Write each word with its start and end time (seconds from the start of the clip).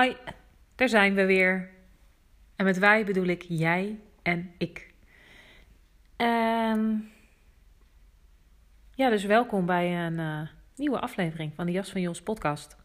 Hi, 0.00 0.12
daar 0.74 0.88
zijn 0.88 1.14
we 1.14 1.24
weer. 1.24 1.70
En 2.56 2.64
met 2.64 2.78
wij 2.78 3.04
bedoel 3.04 3.26
ik 3.26 3.44
jij 3.48 4.00
en 4.22 4.52
ik. 4.58 4.94
Um, 6.16 7.10
ja, 8.94 9.10
dus 9.10 9.24
welkom 9.24 9.66
bij 9.66 10.06
een 10.06 10.18
uh, 10.18 10.40
nieuwe 10.76 11.00
aflevering 11.00 11.52
van 11.54 11.66
de 11.66 11.72
Jas 11.72 11.90
van 11.90 12.00
Jos 12.00 12.22
podcast. 12.22 12.76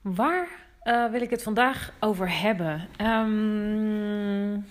Waar 0.00 0.48
uh, 0.84 1.10
wil 1.10 1.20
ik 1.20 1.30
het 1.30 1.42
vandaag 1.42 1.92
over 2.00 2.40
hebben? 2.40 2.88
Um, 3.00 4.66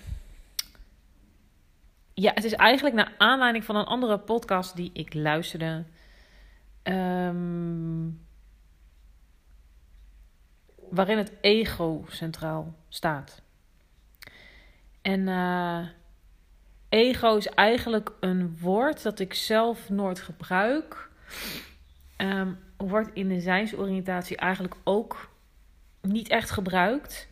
ja, 2.14 2.32
het 2.34 2.44
is 2.44 2.52
eigenlijk 2.52 2.96
naar 2.96 3.14
aanleiding 3.18 3.64
van 3.64 3.76
een 3.76 3.84
andere 3.84 4.18
podcast 4.18 4.76
die 4.76 4.90
ik 4.92 5.14
luisterde. 5.14 5.84
Um, 6.82 8.25
waarin 10.96 11.18
het 11.18 11.32
ego 11.40 12.04
centraal 12.08 12.74
staat. 12.88 13.42
En 15.02 15.20
uh, 15.20 15.86
ego 16.88 17.36
is 17.36 17.46
eigenlijk 17.46 18.12
een 18.20 18.58
woord 18.58 19.02
dat 19.02 19.18
ik 19.18 19.34
zelf 19.34 19.88
nooit 19.88 20.20
gebruik. 20.20 21.10
Um, 22.16 22.58
wordt 22.76 23.10
in 23.14 23.28
de 23.28 23.40
zijnsoriëntatie 23.40 24.36
eigenlijk 24.36 24.76
ook 24.84 25.30
niet 26.00 26.28
echt 26.28 26.50
gebruikt. 26.50 27.28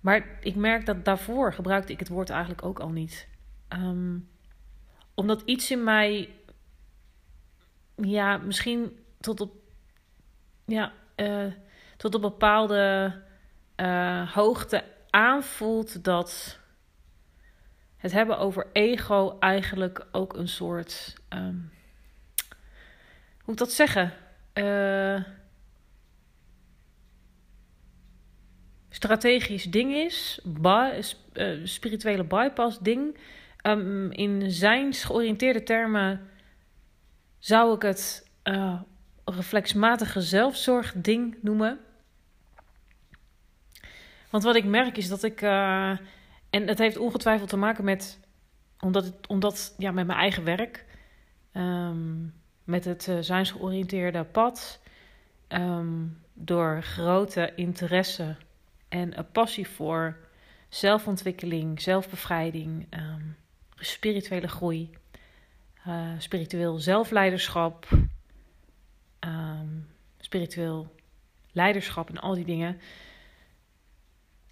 Maar 0.00 0.38
ik 0.40 0.54
merk 0.54 0.86
dat 0.86 1.04
daarvoor 1.04 1.52
gebruikte 1.52 1.92
ik 1.92 1.98
het 1.98 2.08
woord 2.08 2.30
eigenlijk 2.30 2.64
ook 2.64 2.78
al 2.78 2.90
niet. 2.90 3.28
Um, 3.68 4.28
omdat 5.14 5.42
iets 5.44 5.70
in 5.70 5.84
mij, 5.84 6.30
ja, 7.96 8.36
misschien 8.36 8.98
tot 9.20 9.40
op, 9.40 9.52
ja, 10.64 10.92
uh, 11.16 11.52
tot 11.96 12.14
op 12.14 12.20
bepaalde 12.20 13.12
uh, 13.76 14.32
hoogte 14.32 14.84
aanvoelt 15.10 16.04
dat 16.04 16.58
het 17.96 18.12
hebben 18.12 18.38
over 18.38 18.66
ego 18.72 19.36
eigenlijk 19.38 20.06
ook 20.12 20.36
een 20.36 20.48
soort, 20.48 21.14
um, 21.28 21.72
hoe 22.48 23.44
moet 23.44 23.54
ik 23.54 23.58
dat 23.58 23.72
zeggen? 23.72 24.12
Uh, 24.54 25.22
strategisch 28.88 29.64
ding 29.64 29.94
is, 29.94 30.40
uh, 31.32 31.66
spirituele 31.66 32.24
bypass 32.24 32.78
ding. 32.78 33.18
Um, 33.62 34.10
in 34.10 34.50
zijn 34.50 34.92
georiënteerde 34.92 35.62
termen 35.62 36.30
zou 37.38 37.74
ik 37.74 37.82
het 37.82 38.30
reflexmatige 39.24 40.20
zelfzorg 40.20 40.92
ding 40.96 41.36
noemen. 41.40 41.83
Want 44.34 44.46
wat 44.46 44.56
ik 44.56 44.64
merk 44.64 44.96
is 44.96 45.08
dat 45.08 45.22
ik, 45.22 45.42
uh, 45.42 45.90
en 46.50 46.66
het 46.66 46.78
heeft 46.78 46.96
ongetwijfeld 46.96 47.48
te 47.48 47.56
maken 47.56 47.84
met, 47.84 48.18
omdat, 48.80 49.04
het, 49.04 49.26
omdat 49.26 49.74
ja, 49.78 49.90
met 49.90 50.06
mijn 50.06 50.18
eigen 50.18 50.44
werk, 50.44 50.84
um, 51.52 52.34
met 52.64 52.84
het 52.84 53.06
uh, 53.08 54.20
pad, 54.32 54.80
um, 55.48 56.18
door 56.32 56.82
grote 56.82 57.52
interesse 57.54 58.36
en 58.88 59.18
een 59.18 59.30
passie 59.30 59.68
voor 59.68 60.16
zelfontwikkeling, 60.68 61.80
zelfbevrijding, 61.80 62.86
um, 62.90 63.36
spirituele 63.76 64.48
groei, 64.48 64.90
uh, 65.86 66.08
spiritueel 66.18 66.78
zelfleiderschap, 66.78 67.88
spiritueel 70.18 70.94
leiderschap 71.52 72.08
en 72.08 72.18
al 72.18 72.34
die 72.34 72.44
dingen. 72.44 72.80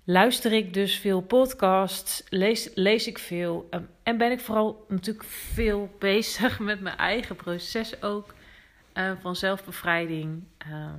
Luister 0.04 0.52
ik 0.52 0.74
dus 0.74 0.98
veel 0.98 1.20
podcasts, 1.20 2.22
lees, 2.28 2.70
lees 2.74 3.06
ik 3.06 3.18
veel 3.18 3.68
um, 3.70 3.88
en 4.02 4.18
ben 4.18 4.30
ik 4.30 4.40
vooral 4.40 4.84
natuurlijk 4.88 5.26
veel 5.28 5.94
bezig 5.98 6.58
met 6.58 6.80
mijn 6.80 6.96
eigen 6.96 7.36
proces 7.36 8.02
ook 8.02 8.34
uh, 8.94 9.12
van 9.20 9.36
zelfbevrijding. 9.36 10.44
Uh, 10.66 10.92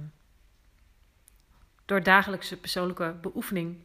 door 1.86 2.04
dagelijkse 2.04 2.58
persoonlijke 2.58 3.16
beoefening. 3.22 3.84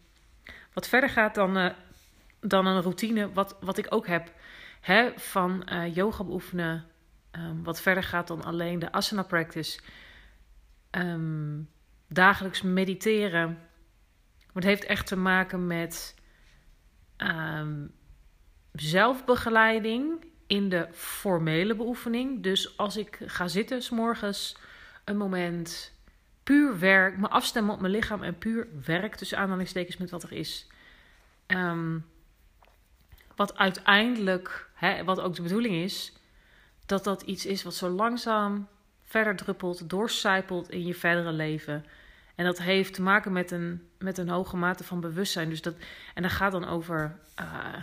Wat 0.72 0.88
verder 0.88 1.10
gaat 1.10 1.34
dan, 1.34 1.58
uh, 1.58 1.70
dan 2.40 2.66
een 2.66 2.82
routine, 2.82 3.32
wat, 3.32 3.56
wat 3.60 3.78
ik 3.78 3.86
ook 3.88 4.06
heb. 4.06 4.32
Hè, 4.80 5.10
van 5.16 5.68
uh, 5.72 5.94
yoga 5.94 6.24
beoefenen. 6.24 6.84
Um, 7.32 7.64
wat 7.64 7.80
verder 7.80 8.02
gaat 8.02 8.28
dan 8.28 8.44
alleen 8.44 8.78
de 8.78 8.92
asana 8.92 9.22
practice. 9.22 9.80
Dagelijks 12.08 12.62
mediteren. 12.62 13.67
Het 14.58 14.66
heeft 14.66 14.84
echt 14.84 15.06
te 15.06 15.16
maken 15.16 15.66
met 15.66 16.14
um, 17.16 17.92
zelfbegeleiding 18.72 20.26
in 20.46 20.68
de 20.68 20.88
formele 20.92 21.74
beoefening. 21.74 22.42
Dus 22.42 22.76
als 22.76 22.96
ik 22.96 23.18
ga 23.26 23.48
zitten, 23.48 23.82
s 23.82 23.90
morgens 23.90 24.56
een 25.04 25.16
moment 25.16 25.92
puur 26.42 26.78
werk, 26.78 27.18
me 27.18 27.28
afstemmen 27.28 27.74
op 27.74 27.80
mijn 27.80 27.92
lichaam 27.92 28.22
en 28.22 28.38
puur 28.38 28.68
werk 28.84 29.14
tussen 29.14 29.38
aanhalingstekens 29.38 29.96
met 29.96 30.10
wat 30.10 30.22
er 30.22 30.32
is. 30.32 30.66
Um, 31.46 32.06
wat 33.36 33.56
uiteindelijk, 33.56 34.70
hè, 34.74 35.04
wat 35.04 35.20
ook 35.20 35.34
de 35.34 35.42
bedoeling 35.42 35.74
is, 35.74 36.12
dat 36.86 37.04
dat 37.04 37.22
iets 37.22 37.46
is 37.46 37.62
wat 37.62 37.74
zo 37.74 37.88
langzaam 37.88 38.68
verder 39.04 39.36
druppelt, 39.36 39.90
doorcijpelt 39.90 40.70
in 40.70 40.86
je 40.86 40.94
verdere 40.94 41.32
leven. 41.32 41.84
En 42.38 42.44
dat 42.44 42.58
heeft 42.58 42.94
te 42.94 43.02
maken 43.02 43.32
met 43.32 43.50
een, 43.50 43.88
met 43.98 44.18
een 44.18 44.28
hoge 44.28 44.56
mate 44.56 44.84
van 44.84 45.00
bewustzijn. 45.00 45.48
Dus 45.48 45.62
dat, 45.62 45.74
en 46.14 46.22
dat 46.22 46.30
gaat 46.30 46.52
dan 46.52 46.68
over, 46.68 47.18
uh, 47.40 47.74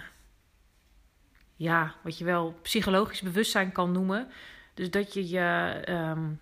ja, 1.55 1.95
wat 2.03 2.17
je 2.17 2.25
wel 2.25 2.59
psychologisch 2.61 3.21
bewustzijn 3.21 3.71
kan 3.71 3.91
noemen. 3.91 4.27
Dus 4.73 4.91
dat 4.91 5.13
je 5.13 5.29
je 5.29 5.81
um, 5.89 6.39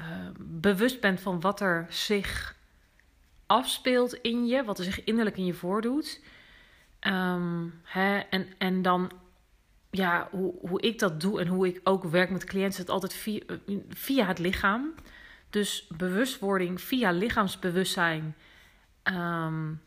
uh, 0.00 0.04
bewust 0.38 1.00
bent 1.00 1.20
van 1.20 1.40
wat 1.40 1.60
er 1.60 1.86
zich 1.88 2.56
afspeelt 3.46 4.12
in 4.12 4.46
je, 4.46 4.64
wat 4.64 4.78
er 4.78 4.84
zich 4.84 5.04
innerlijk 5.04 5.36
in 5.36 5.46
je 5.46 5.54
voordoet. 5.54 6.20
Um, 7.00 7.80
hè, 7.82 8.18
en, 8.18 8.46
en 8.58 8.82
dan, 8.82 9.10
ja, 9.90 10.28
hoe, 10.30 10.54
hoe 10.68 10.80
ik 10.80 10.98
dat 10.98 11.20
doe 11.20 11.40
en 11.40 11.46
hoe 11.46 11.66
ik 11.66 11.80
ook 11.84 12.04
werk 12.04 12.30
met 12.30 12.44
cliënten, 12.44 12.80
het 12.80 12.90
altijd 12.90 13.14
via, 13.14 13.40
via 13.88 14.26
het 14.26 14.38
lichaam. 14.38 14.94
Dus 15.52 15.86
bewustwording 15.96 16.80
via 16.80 17.10
lichaamsbewustzijn. 17.10 18.36
Um, 19.04 19.82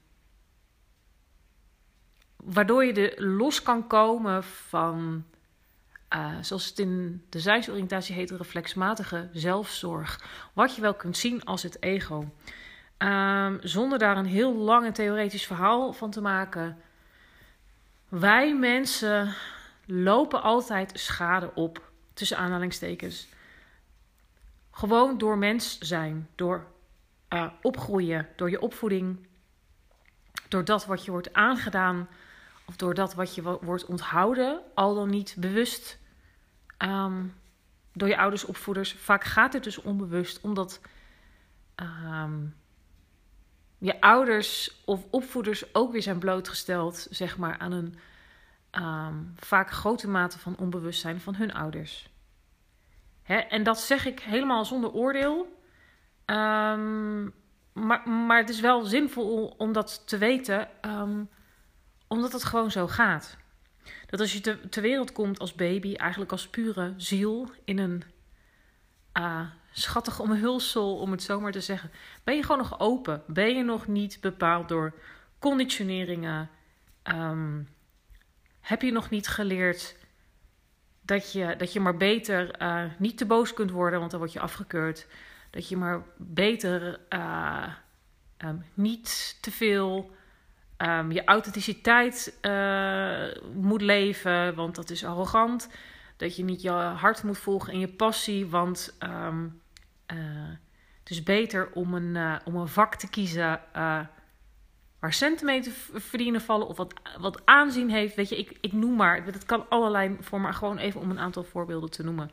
waardoor 2.35 2.85
je 2.85 3.09
er 3.09 3.25
los 3.25 3.61
kan 3.61 3.87
komen 3.87 4.43
van, 4.43 5.25
uh, 6.15 6.35
zoals 6.41 6.65
het 6.65 6.79
in 6.79 7.23
de 7.29 7.39
zijnsoriëntatie 7.39 8.15
heet, 8.15 8.31
reflexmatige 8.31 9.29
zelfzorg. 9.33 10.23
Wat 10.53 10.75
je 10.75 10.81
wel 10.81 10.93
kunt 10.93 11.17
zien 11.17 11.43
als 11.43 11.63
het 11.63 11.81
ego. 11.81 12.33
Um, 12.97 13.59
zonder 13.61 13.99
daar 13.99 14.17
een 14.17 14.25
heel 14.25 14.55
lang 14.55 14.93
theoretisch 14.93 15.45
verhaal 15.45 15.93
van 15.93 16.11
te 16.11 16.21
maken. 16.21 16.77
Wij 18.09 18.55
mensen 18.55 19.35
lopen 19.85 20.41
altijd 20.41 20.99
schade 20.99 21.51
op, 21.53 21.91
tussen 22.13 22.37
aanhalingstekens. 22.37 23.27
Gewoon 24.75 25.17
door 25.17 25.37
mens 25.37 25.77
zijn, 25.79 26.29
door 26.35 26.67
uh, 27.29 27.47
opgroeien, 27.61 28.27
door 28.35 28.49
je 28.49 28.61
opvoeding, 28.61 29.27
door 30.47 30.65
dat 30.65 30.85
wat 30.85 31.05
je 31.05 31.11
wordt 31.11 31.33
aangedaan 31.33 32.07
of 32.65 32.75
door 32.75 32.93
dat 32.93 33.13
wat 33.13 33.35
je 33.35 33.41
wordt 33.41 33.85
onthouden, 33.85 34.61
al 34.73 34.95
dan 34.95 35.09
niet 35.09 35.35
bewust 35.37 35.99
um, 36.77 37.33
door 37.93 38.07
je 38.07 38.17
ouders, 38.17 38.45
opvoeders. 38.45 38.93
Vaak 38.93 39.23
gaat 39.23 39.53
het 39.53 39.63
dus 39.63 39.81
onbewust, 39.81 40.41
omdat 40.41 40.81
um, 41.75 42.55
je 43.77 44.01
ouders 44.01 44.81
of 44.85 45.05
opvoeders 45.09 45.73
ook 45.73 45.91
weer 45.91 46.01
zijn 46.01 46.19
blootgesteld, 46.19 47.07
zeg 47.09 47.37
maar, 47.37 47.57
aan 47.57 47.71
een 47.71 47.95
um, 48.71 49.33
vaak 49.35 49.71
grote 49.71 50.07
mate 50.07 50.39
van 50.39 50.57
onbewustzijn 50.57 51.19
van 51.21 51.35
hun 51.35 51.53
ouders. 51.53 52.13
En 53.25 53.63
dat 53.63 53.79
zeg 53.79 54.05
ik 54.05 54.19
helemaal 54.19 54.65
zonder 54.65 54.91
oordeel. 54.91 55.53
Um, 56.25 57.33
maar, 57.73 58.09
maar 58.09 58.37
het 58.37 58.49
is 58.49 58.59
wel 58.59 58.83
zinvol 58.83 59.53
om 59.57 59.73
dat 59.73 60.07
te 60.07 60.17
weten, 60.17 60.69
um, 60.81 61.29
omdat 62.07 62.31
het 62.31 62.43
gewoon 62.43 62.71
zo 62.71 62.87
gaat. 62.87 63.37
Dat 64.05 64.19
als 64.19 64.33
je 64.33 64.41
te, 64.41 64.69
ter 64.69 64.81
wereld 64.81 65.11
komt 65.11 65.39
als 65.39 65.53
baby, 65.53 65.93
eigenlijk 65.93 66.31
als 66.31 66.47
pure 66.47 66.93
ziel 66.97 67.49
in 67.63 67.77
een 67.77 68.03
uh, 69.17 69.41
schattig 69.71 70.19
omhulsel, 70.19 70.97
om 70.97 71.11
het 71.11 71.23
zo 71.23 71.39
maar 71.39 71.51
te 71.51 71.61
zeggen, 71.61 71.91
ben 72.23 72.35
je 72.35 72.41
gewoon 72.41 72.57
nog 72.57 72.79
open. 72.79 73.23
Ben 73.27 73.55
je 73.55 73.63
nog 73.63 73.87
niet 73.87 74.17
bepaald 74.21 74.67
door 74.69 74.93
conditioneringen. 75.39 76.49
Um, 77.03 77.67
heb 78.61 78.81
je 78.81 78.91
nog 78.91 79.09
niet 79.09 79.27
geleerd 79.27 79.95
dat 81.05 81.31
je, 81.31 81.55
dat 81.57 81.73
je 81.73 81.79
maar 81.79 81.97
beter 81.97 82.61
uh, 82.61 82.83
niet 82.97 83.17
te 83.17 83.25
boos 83.25 83.53
kunt 83.53 83.71
worden, 83.71 83.99
want 83.99 84.11
dan 84.11 84.19
word 84.19 84.33
je 84.33 84.39
afgekeurd. 84.39 85.07
Dat 85.49 85.69
je 85.69 85.77
maar 85.77 86.03
beter 86.17 86.99
uh, 87.09 87.73
um, 88.37 88.65
niet 88.73 89.37
te 89.41 89.51
veel 89.51 90.11
um, 90.77 91.11
je 91.11 91.23
authenticiteit 91.23 92.37
uh, 92.41 93.25
moet 93.53 93.81
leven, 93.81 94.55
want 94.55 94.75
dat 94.75 94.89
is 94.89 95.05
arrogant. 95.05 95.69
Dat 96.17 96.35
je 96.35 96.43
niet 96.43 96.61
je 96.61 96.69
hart 96.71 97.23
moet 97.23 97.37
volgen 97.37 97.73
en 97.73 97.79
je 97.79 97.87
passie, 97.87 98.47
want 98.47 98.97
um, 98.99 99.61
het 100.99 101.09
is 101.09 101.23
beter 101.23 101.71
om 101.71 101.93
een, 101.93 102.39
om 102.45 102.55
een 102.55 102.67
vak 102.67 102.95
te 102.95 103.09
kiezen 103.09 103.59
te 105.11 105.71
verdienen 105.93 106.41
vallen 106.41 106.67
of 106.67 106.77
wat, 106.77 106.93
wat 107.19 107.41
aanzien 107.45 107.89
heeft. 107.89 108.15
Weet 108.15 108.29
je, 108.29 108.37
ik, 108.37 108.57
ik 108.61 108.73
noem 108.73 108.95
maar, 108.95 109.25
het 109.25 109.45
kan 109.45 109.69
allerlei 109.69 110.17
voor, 110.19 110.41
maar 110.41 110.53
gewoon 110.53 110.77
even 110.77 111.01
om 111.01 111.09
een 111.09 111.19
aantal 111.19 111.43
voorbeelden 111.43 111.91
te 111.91 112.03
noemen. 112.03 112.31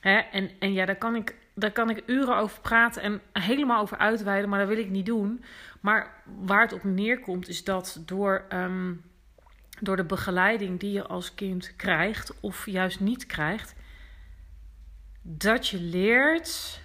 Hè? 0.00 0.18
En, 0.18 0.50
en 0.58 0.72
ja, 0.72 0.84
daar 0.86 0.96
kan, 0.96 1.16
ik, 1.16 1.34
daar 1.54 1.72
kan 1.72 1.90
ik 1.90 2.02
uren 2.06 2.36
over 2.36 2.60
praten 2.60 3.02
en 3.02 3.20
helemaal 3.32 3.80
over 3.80 3.96
uitweiden, 3.96 4.50
maar 4.50 4.58
dat 4.58 4.68
wil 4.68 4.78
ik 4.78 4.90
niet 4.90 5.06
doen. 5.06 5.44
Maar 5.80 6.22
waar 6.40 6.62
het 6.62 6.72
op 6.72 6.84
neerkomt, 6.84 7.48
is 7.48 7.64
dat 7.64 8.02
door, 8.06 8.44
um, 8.52 9.04
door 9.80 9.96
de 9.96 10.04
begeleiding 10.04 10.80
die 10.80 10.92
je 10.92 11.06
als 11.06 11.34
kind 11.34 11.76
krijgt, 11.76 12.40
of 12.40 12.66
juist 12.66 13.00
niet 13.00 13.26
krijgt, 13.26 13.74
dat 15.22 15.68
je 15.68 15.80
leert 15.80 16.79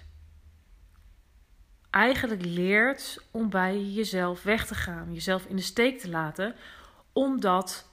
eigenlijk 1.96 2.44
leert 2.44 3.18
om 3.30 3.50
bij 3.50 3.84
jezelf 3.84 4.42
weg 4.42 4.66
te 4.66 4.74
gaan, 4.74 5.14
jezelf 5.14 5.44
in 5.44 5.56
de 5.56 5.62
steek 5.62 6.00
te 6.00 6.08
laten, 6.08 6.54
omdat 7.12 7.88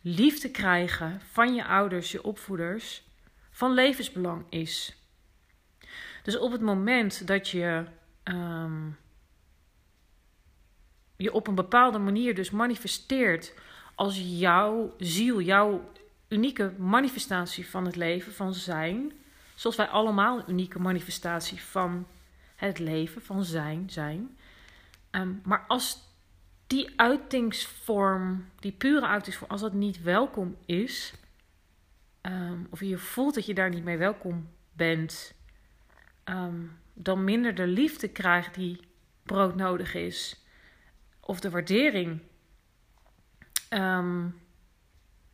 liefde 0.00 0.50
krijgen 0.50 1.20
van 1.32 1.54
je 1.54 1.64
ouders, 1.64 2.12
je 2.12 2.22
opvoeders, 2.22 3.02
van 3.50 3.72
levensbelang 3.72 4.44
is. 4.48 4.96
Dus 6.22 6.38
op 6.38 6.52
het 6.52 6.60
moment 6.60 7.26
dat 7.26 7.48
je 7.48 7.84
um, 8.24 8.98
je 11.16 11.32
op 11.32 11.46
een 11.46 11.54
bepaalde 11.54 11.98
manier 11.98 12.34
dus 12.34 12.50
manifesteert 12.50 13.54
als 13.94 14.20
jouw 14.24 14.94
ziel, 14.98 15.40
jouw 15.40 15.90
unieke 16.28 16.72
manifestatie 16.78 17.68
van 17.68 17.84
het 17.84 17.96
leven, 17.96 18.32
van 18.32 18.54
zijn, 18.54 19.12
zoals 19.54 19.76
wij 19.76 19.86
allemaal 19.86 20.38
een 20.38 20.50
unieke 20.50 20.78
manifestatie 20.78 21.62
van 21.62 22.06
het 22.56 22.78
leven 22.78 23.22
van 23.22 23.44
zijn, 23.44 23.90
zijn. 23.90 24.38
Um, 25.10 25.40
maar 25.44 25.64
als 25.68 25.98
die 26.66 27.00
uitingsvorm, 27.00 28.48
die 28.60 28.72
pure 28.72 29.06
uitingsvorm, 29.06 29.50
als 29.50 29.60
dat 29.60 29.72
niet 29.72 30.02
welkom 30.02 30.56
is, 30.66 31.14
um, 32.22 32.66
of 32.70 32.80
je 32.80 32.98
voelt 32.98 33.34
dat 33.34 33.46
je 33.46 33.54
daar 33.54 33.70
niet 33.70 33.84
mee 33.84 33.98
welkom 33.98 34.48
bent, 34.72 35.34
um, 36.24 36.78
dan 36.94 37.24
minder 37.24 37.54
de 37.54 37.66
liefde 37.66 38.08
krijgt 38.08 38.54
die 38.54 38.80
broodnodig 39.22 39.94
is, 39.94 40.44
of 41.20 41.40
de 41.40 41.50
waardering, 41.50 42.20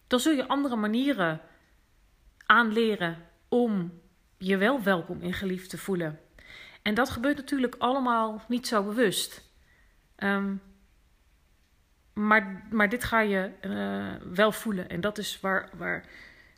dan 0.07 0.21
zul 0.21 0.33
je 0.33 0.49
andere 0.49 0.77
manieren 0.77 1.41
aanleren 2.47 3.27
om 3.49 4.01
je 4.39 4.57
wel 4.57 4.83
welkom 4.83 5.21
en 5.21 5.33
geliefd 5.33 5.71
te 5.71 5.79
voelen. 5.79 6.21
En 6.83 6.95
dat 6.95 7.11
gebeurt 7.11 7.37
natuurlijk 7.37 7.75
allemaal 7.79 8.43
niet 8.49 8.67
zo 8.67 8.83
bewust. 8.83 9.51
Um, 10.17 10.63
maar, 12.13 12.67
maar 12.71 12.89
dit 12.89 13.05
ga 13.05 13.21
je 13.21 13.51
uh, 13.63 14.35
wel 14.35 14.53
voelen. 14.53 14.89
En 14.89 15.01
dat 15.01 15.19
is 15.19 15.41
waar, 15.41 15.71
waar 15.77 16.05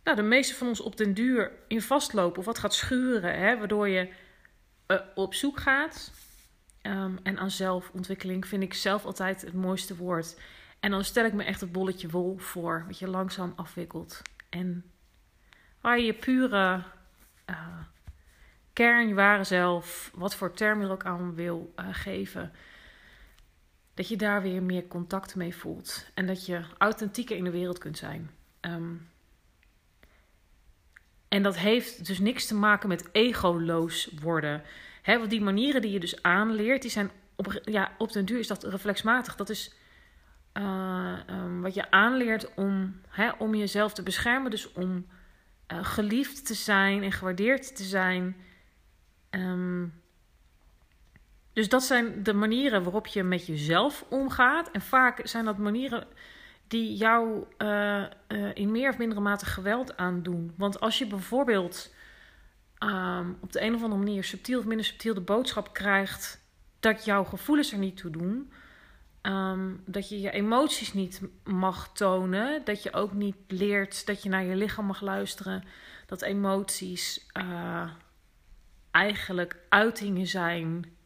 nou, 0.04 0.16
de 0.16 0.22
meeste 0.22 0.54
van 0.54 0.68
ons 0.68 0.80
op 0.80 0.96
den 0.96 1.14
duur 1.14 1.52
in 1.68 1.82
vastlopen 1.82 2.38
of 2.38 2.44
wat 2.44 2.58
gaat 2.58 2.74
schuren. 2.74 3.38
Hè, 3.38 3.58
waardoor 3.58 3.88
je 3.88 4.12
uh, 4.86 5.00
op 5.14 5.34
zoek 5.34 5.60
gaat. 5.60 6.12
Um, 6.82 7.18
en 7.22 7.38
aan 7.38 7.50
zelfontwikkeling 7.50 8.46
vind 8.46 8.62
ik 8.62 8.74
zelf 8.74 9.04
altijd 9.04 9.40
het 9.40 9.54
mooiste 9.54 9.96
woord. 9.96 10.40
En 10.80 10.90
dan 10.90 11.04
stel 11.04 11.24
ik 11.24 11.32
me 11.32 11.44
echt 11.44 11.60
het 11.60 11.72
bolletje 11.72 12.08
wol 12.08 12.38
voor, 12.38 12.84
wat 12.86 12.98
je 12.98 13.08
langzaam 13.08 13.52
afwikkelt. 13.56 14.22
En 14.48 14.90
waar 15.80 15.98
je 15.98 16.04
je 16.04 16.14
pure 16.14 16.82
uh, 17.50 17.56
kern, 18.74 19.08
je 19.08 19.14
ware 19.14 19.44
zelf, 19.44 20.10
wat 20.14 20.34
voor 20.34 20.52
term 20.52 20.80
je 20.80 20.86
er 20.86 20.92
ook 20.92 21.04
aan 21.04 21.34
wil 21.34 21.72
uh, 21.76 21.86
geven, 21.90 22.52
dat 23.94 24.08
je 24.08 24.16
daar 24.16 24.42
weer 24.42 24.62
meer 24.62 24.86
contact 24.86 25.34
mee 25.34 25.56
voelt. 25.56 26.06
En 26.14 26.26
dat 26.26 26.46
je 26.46 26.60
authentieker 26.78 27.36
in 27.36 27.44
de 27.44 27.50
wereld 27.50 27.78
kunt 27.78 27.98
zijn. 27.98 28.30
Um, 28.60 29.08
en 31.28 31.42
dat 31.42 31.58
heeft 31.58 32.06
dus 32.06 32.18
niks 32.18 32.46
te 32.46 32.54
maken 32.54 32.88
met 32.88 33.08
egoloos 33.12 34.10
worden. 34.20 34.62
Hè, 35.02 35.18
want 35.18 35.30
die 35.30 35.40
manieren 35.40 35.82
die 35.82 35.90
je 35.90 36.00
dus 36.00 36.22
aanleert, 36.22 36.82
die 36.82 36.90
zijn 36.90 37.10
op, 37.36 37.60
ja, 37.64 37.92
op 37.98 38.12
den 38.12 38.24
duur 38.24 38.38
is 38.38 38.46
dat 38.46 38.64
reflexmatig. 38.64 39.36
Dat 39.36 39.48
is 39.48 39.74
uh, 40.54 41.18
um, 41.30 41.62
wat 41.62 41.74
je 41.74 41.90
aanleert 41.90 42.54
om, 42.54 43.00
hè, 43.08 43.30
om 43.30 43.54
jezelf 43.54 43.94
te 43.94 44.02
beschermen. 44.02 44.50
Dus 44.50 44.72
om 44.72 45.06
uh, 45.72 45.84
geliefd 45.84 46.46
te 46.46 46.54
zijn 46.54 47.02
en 47.02 47.12
gewaardeerd 47.12 47.76
te 47.76 47.84
zijn. 47.84 48.36
Um, 49.34 50.02
dus 51.52 51.68
dat 51.68 51.82
zijn 51.82 52.22
de 52.22 52.34
manieren 52.34 52.82
waarop 52.82 53.06
je 53.06 53.22
met 53.22 53.46
jezelf 53.46 54.04
omgaat. 54.08 54.70
En 54.70 54.80
vaak 54.80 55.26
zijn 55.26 55.44
dat 55.44 55.58
manieren 55.58 56.06
die 56.68 56.96
jou 56.96 57.44
uh, 57.58 58.04
uh, 58.28 58.50
in 58.54 58.70
meer 58.70 58.90
of 58.90 58.98
mindere 58.98 59.20
mate 59.20 59.46
geweld 59.46 59.96
aandoen. 59.96 60.54
Want 60.56 60.80
als 60.80 60.98
je 60.98 61.06
bijvoorbeeld 61.06 61.94
um, 62.78 63.36
op 63.40 63.52
de 63.52 63.62
een 63.62 63.74
of 63.74 63.82
andere 63.82 64.02
manier 64.02 64.24
subtiel 64.24 64.58
of 64.58 64.64
minder 64.64 64.86
subtiel 64.86 65.14
de 65.14 65.20
boodschap 65.20 65.72
krijgt 65.72 66.42
dat 66.80 67.04
jouw 67.04 67.24
gevoelens 67.24 67.72
er 67.72 67.78
niet 67.78 67.96
toe 67.96 68.10
doen. 68.10 68.52
Um, 69.22 69.82
dat 69.86 70.08
je 70.08 70.20
je 70.20 70.30
emoties 70.30 70.92
niet 70.92 71.20
mag 71.44 71.92
tonen. 71.92 72.64
Dat 72.64 72.82
je 72.82 72.92
ook 72.92 73.12
niet 73.12 73.36
leert 73.48 74.06
dat 74.06 74.22
je 74.22 74.28
naar 74.28 74.44
je 74.44 74.56
lichaam 74.56 74.86
mag 74.86 75.00
luisteren. 75.00 75.64
Dat 76.06 76.22
emoties 76.22 77.26
uh, 77.38 77.90
eigenlijk 78.94 79.56
uitingen 79.68 80.26
zijn 80.26 80.96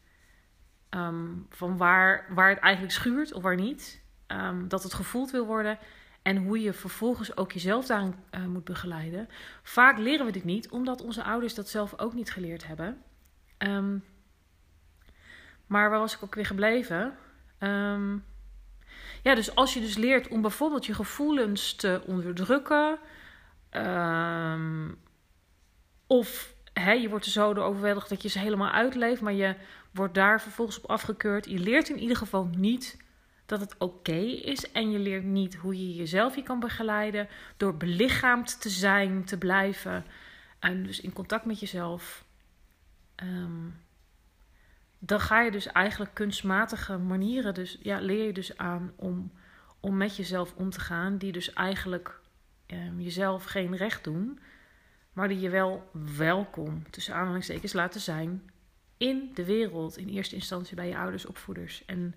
um, 0.90 1.46
van 1.50 1.76
waar, 1.76 2.26
waar 2.34 2.48
het 2.48 2.58
eigenlijk 2.58 2.94
schuurt 2.94 3.32
of 3.32 3.42
waar 3.42 3.56
niet. 3.56 4.02
Um, 4.26 4.68
dat 4.68 4.82
het 4.82 4.94
gevoeld 4.94 5.30
wil 5.30 5.46
worden. 5.46 5.78
En 6.22 6.36
hoe 6.36 6.60
je 6.60 6.72
vervolgens 6.72 7.36
ook 7.36 7.52
jezelf 7.52 7.86
daarin 7.86 8.14
uh, 8.30 8.44
moet 8.44 8.64
begeleiden. 8.64 9.28
Vaak 9.62 9.98
leren 9.98 10.26
we 10.26 10.32
dit 10.32 10.44
niet, 10.44 10.68
omdat 10.68 11.02
onze 11.02 11.22
ouders 11.22 11.54
dat 11.54 11.68
zelf 11.68 11.98
ook 11.98 12.14
niet 12.14 12.30
geleerd 12.30 12.66
hebben. 12.66 13.02
Um, 13.58 14.04
maar 15.66 15.90
waar 15.90 15.98
was 15.98 16.14
ik 16.14 16.22
ook 16.22 16.34
weer 16.34 16.46
gebleven? 16.46 17.16
Ja, 19.22 19.34
dus 19.34 19.54
als 19.54 19.74
je 19.74 19.80
dus 19.80 19.96
leert 19.96 20.28
om 20.28 20.40
bijvoorbeeld 20.40 20.86
je 20.86 20.94
gevoelens 20.94 21.74
te 21.74 22.02
onderdrukken. 22.06 22.98
Of 26.06 26.54
hè, 26.80 26.92
je 26.92 27.08
wordt 27.08 27.24
er 27.24 27.30
zo 27.30 27.54
door 27.54 27.64
overweldigd 27.64 28.08
dat 28.08 28.22
je 28.22 28.28
ze 28.28 28.38
helemaal 28.38 28.70
uitleeft, 28.70 29.20
maar 29.20 29.32
je 29.32 29.54
wordt 29.90 30.14
daar 30.14 30.40
vervolgens 30.40 30.80
op 30.80 30.90
afgekeurd. 30.90 31.46
Je 31.46 31.58
leert 31.58 31.88
in 31.88 31.98
ieder 31.98 32.16
geval 32.16 32.50
niet 32.56 32.96
dat 33.46 33.60
het 33.60 33.74
oké 33.78 34.20
is 34.42 34.72
en 34.72 34.90
je 34.90 34.98
leert 34.98 35.24
niet 35.24 35.54
hoe 35.54 35.78
je 35.78 35.94
jezelf 35.94 36.34
je 36.34 36.42
kan 36.42 36.60
begeleiden 36.60 37.28
door 37.56 37.76
belichaamd 37.76 38.60
te 38.60 38.68
zijn, 38.68 39.24
te 39.24 39.38
blijven 39.38 40.04
en 40.58 40.82
dus 40.82 41.00
in 41.00 41.12
contact 41.12 41.44
met 41.44 41.60
jezelf. 41.60 42.24
Um, 43.22 43.74
dan 44.98 45.20
ga 45.20 45.40
je 45.40 45.50
dus 45.50 45.66
eigenlijk 45.66 46.14
kunstmatige 46.14 46.96
manieren, 46.96 47.54
dus 47.54 47.78
ja, 47.82 48.00
leer 48.00 48.26
je 48.26 48.32
dus 48.32 48.56
aan 48.56 48.92
om, 48.96 49.32
om 49.80 49.96
met 49.96 50.16
jezelf 50.16 50.54
om 50.54 50.70
te 50.70 50.80
gaan, 50.80 51.18
die 51.18 51.32
dus 51.32 51.52
eigenlijk 51.52 52.20
ehm, 52.66 53.00
jezelf 53.00 53.44
geen 53.44 53.76
recht 53.76 54.04
doen, 54.04 54.38
maar 55.12 55.28
die 55.28 55.40
je 55.40 55.48
wel 55.48 55.90
welkom, 56.16 56.90
tussen 56.90 57.14
aanhalingstekens, 57.14 57.72
laten 57.72 58.00
zijn 58.00 58.50
in 58.96 59.30
de 59.34 59.44
wereld. 59.44 59.96
In 59.96 60.08
eerste 60.08 60.34
instantie 60.34 60.76
bij 60.76 60.88
je 60.88 60.96
ouders, 60.96 61.26
opvoeders. 61.26 61.84
En 61.84 62.14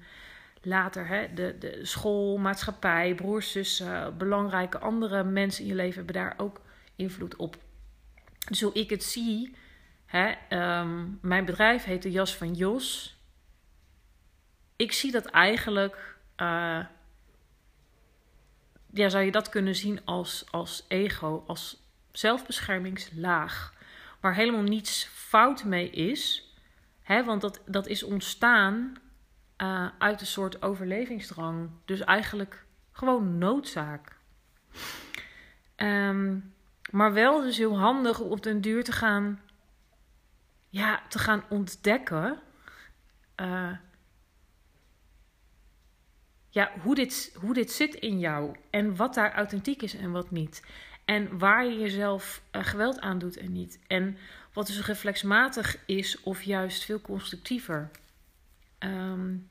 later 0.62 1.08
hè, 1.08 1.34
de, 1.34 1.56
de 1.60 1.86
school, 1.86 2.38
maatschappij, 2.38 3.16
broers, 3.16 3.52
zussen, 3.52 4.18
belangrijke 4.18 4.80
andere 4.80 5.24
mensen 5.24 5.64
in 5.64 5.70
je 5.70 5.76
leven 5.76 5.96
hebben 5.96 6.16
daar 6.16 6.34
ook 6.38 6.62
invloed 6.96 7.36
op. 7.36 7.58
Dus 8.48 8.62
hoe 8.62 8.74
ik 8.74 8.90
het 8.90 9.04
zie, 9.04 9.56
hè, 10.06 10.34
ehm, 10.50 11.08
mijn 11.22 11.46
bedrijf 11.46 11.84
heet 11.84 12.02
de 12.02 12.12
Jas 12.12 12.36
van 12.36 12.54
Jos. 12.54 13.16
Ik 14.76 14.92
zie 14.92 15.12
dat 15.12 15.26
eigenlijk, 15.26 16.18
uh, 16.38 16.86
ja, 18.94 19.10
zou 19.10 19.24
je 19.24 19.32
dat 19.32 19.50
kunnen 19.50 19.76
zien 19.76 20.06
als, 20.06 20.46
als 20.52 20.86
ego, 20.88 21.44
als 21.48 21.81
zelfbeschermingslaag. 22.12 23.74
Waar 24.20 24.36
helemaal 24.36 24.62
niets 24.62 25.10
fout 25.14 25.64
mee 25.64 25.90
is. 25.90 26.54
Hè, 27.02 27.24
want 27.24 27.42
dat, 27.42 27.62
dat 27.66 27.88
is 27.88 28.04
ontstaan 28.04 28.96
uh, 29.58 29.88
uit 29.98 30.22
een 30.22 30.28
soort 30.28 30.62
overlevingsdrang. 30.62 31.70
Dus 31.86 32.00
eigenlijk 32.00 32.66
gewoon 32.92 33.38
noodzaak. 33.38 34.18
Um, 35.76 36.54
maar 36.92 37.14
wel 37.14 37.42
dus 37.42 37.58
heel 37.58 37.80
handig 37.80 38.20
om 38.20 38.32
op 38.32 38.44
den 38.44 38.62
duur 38.62 38.84
te 38.84 38.92
gaan, 38.92 39.42
ja, 40.70 41.02
te 41.10 41.20
gaan 41.20 41.44
ontdekken. 41.50 42.40
Uh, 43.42 43.72
ja, 46.50 46.72
hoe 46.82 46.96
dit, 46.96 47.36
hoe 47.40 47.54
dit 47.54 47.72
zit 47.72 47.94
in 47.94 48.20
jou. 48.20 48.56
En 48.70 48.96
wat 48.96 49.14
daar 49.14 49.34
authentiek 49.34 49.82
is 49.82 49.96
en 49.96 50.12
wat 50.12 50.32
niet. 50.32 50.66
En 51.12 51.38
waar 51.38 51.66
je 51.66 51.80
jezelf 51.80 52.42
uh, 52.52 52.64
geweld 52.64 53.00
aan 53.00 53.20
doet 53.20 53.38
en 53.38 53.52
niet. 53.52 53.80
En 53.88 54.18
wat 54.54 54.68
dus 54.68 54.86
reflexmatig 54.86 55.78
is 55.86 56.22
of 56.22 56.42
juist 56.42 56.84
veel 56.84 57.02
constructiever. 57.02 57.90
Um, 58.80 59.50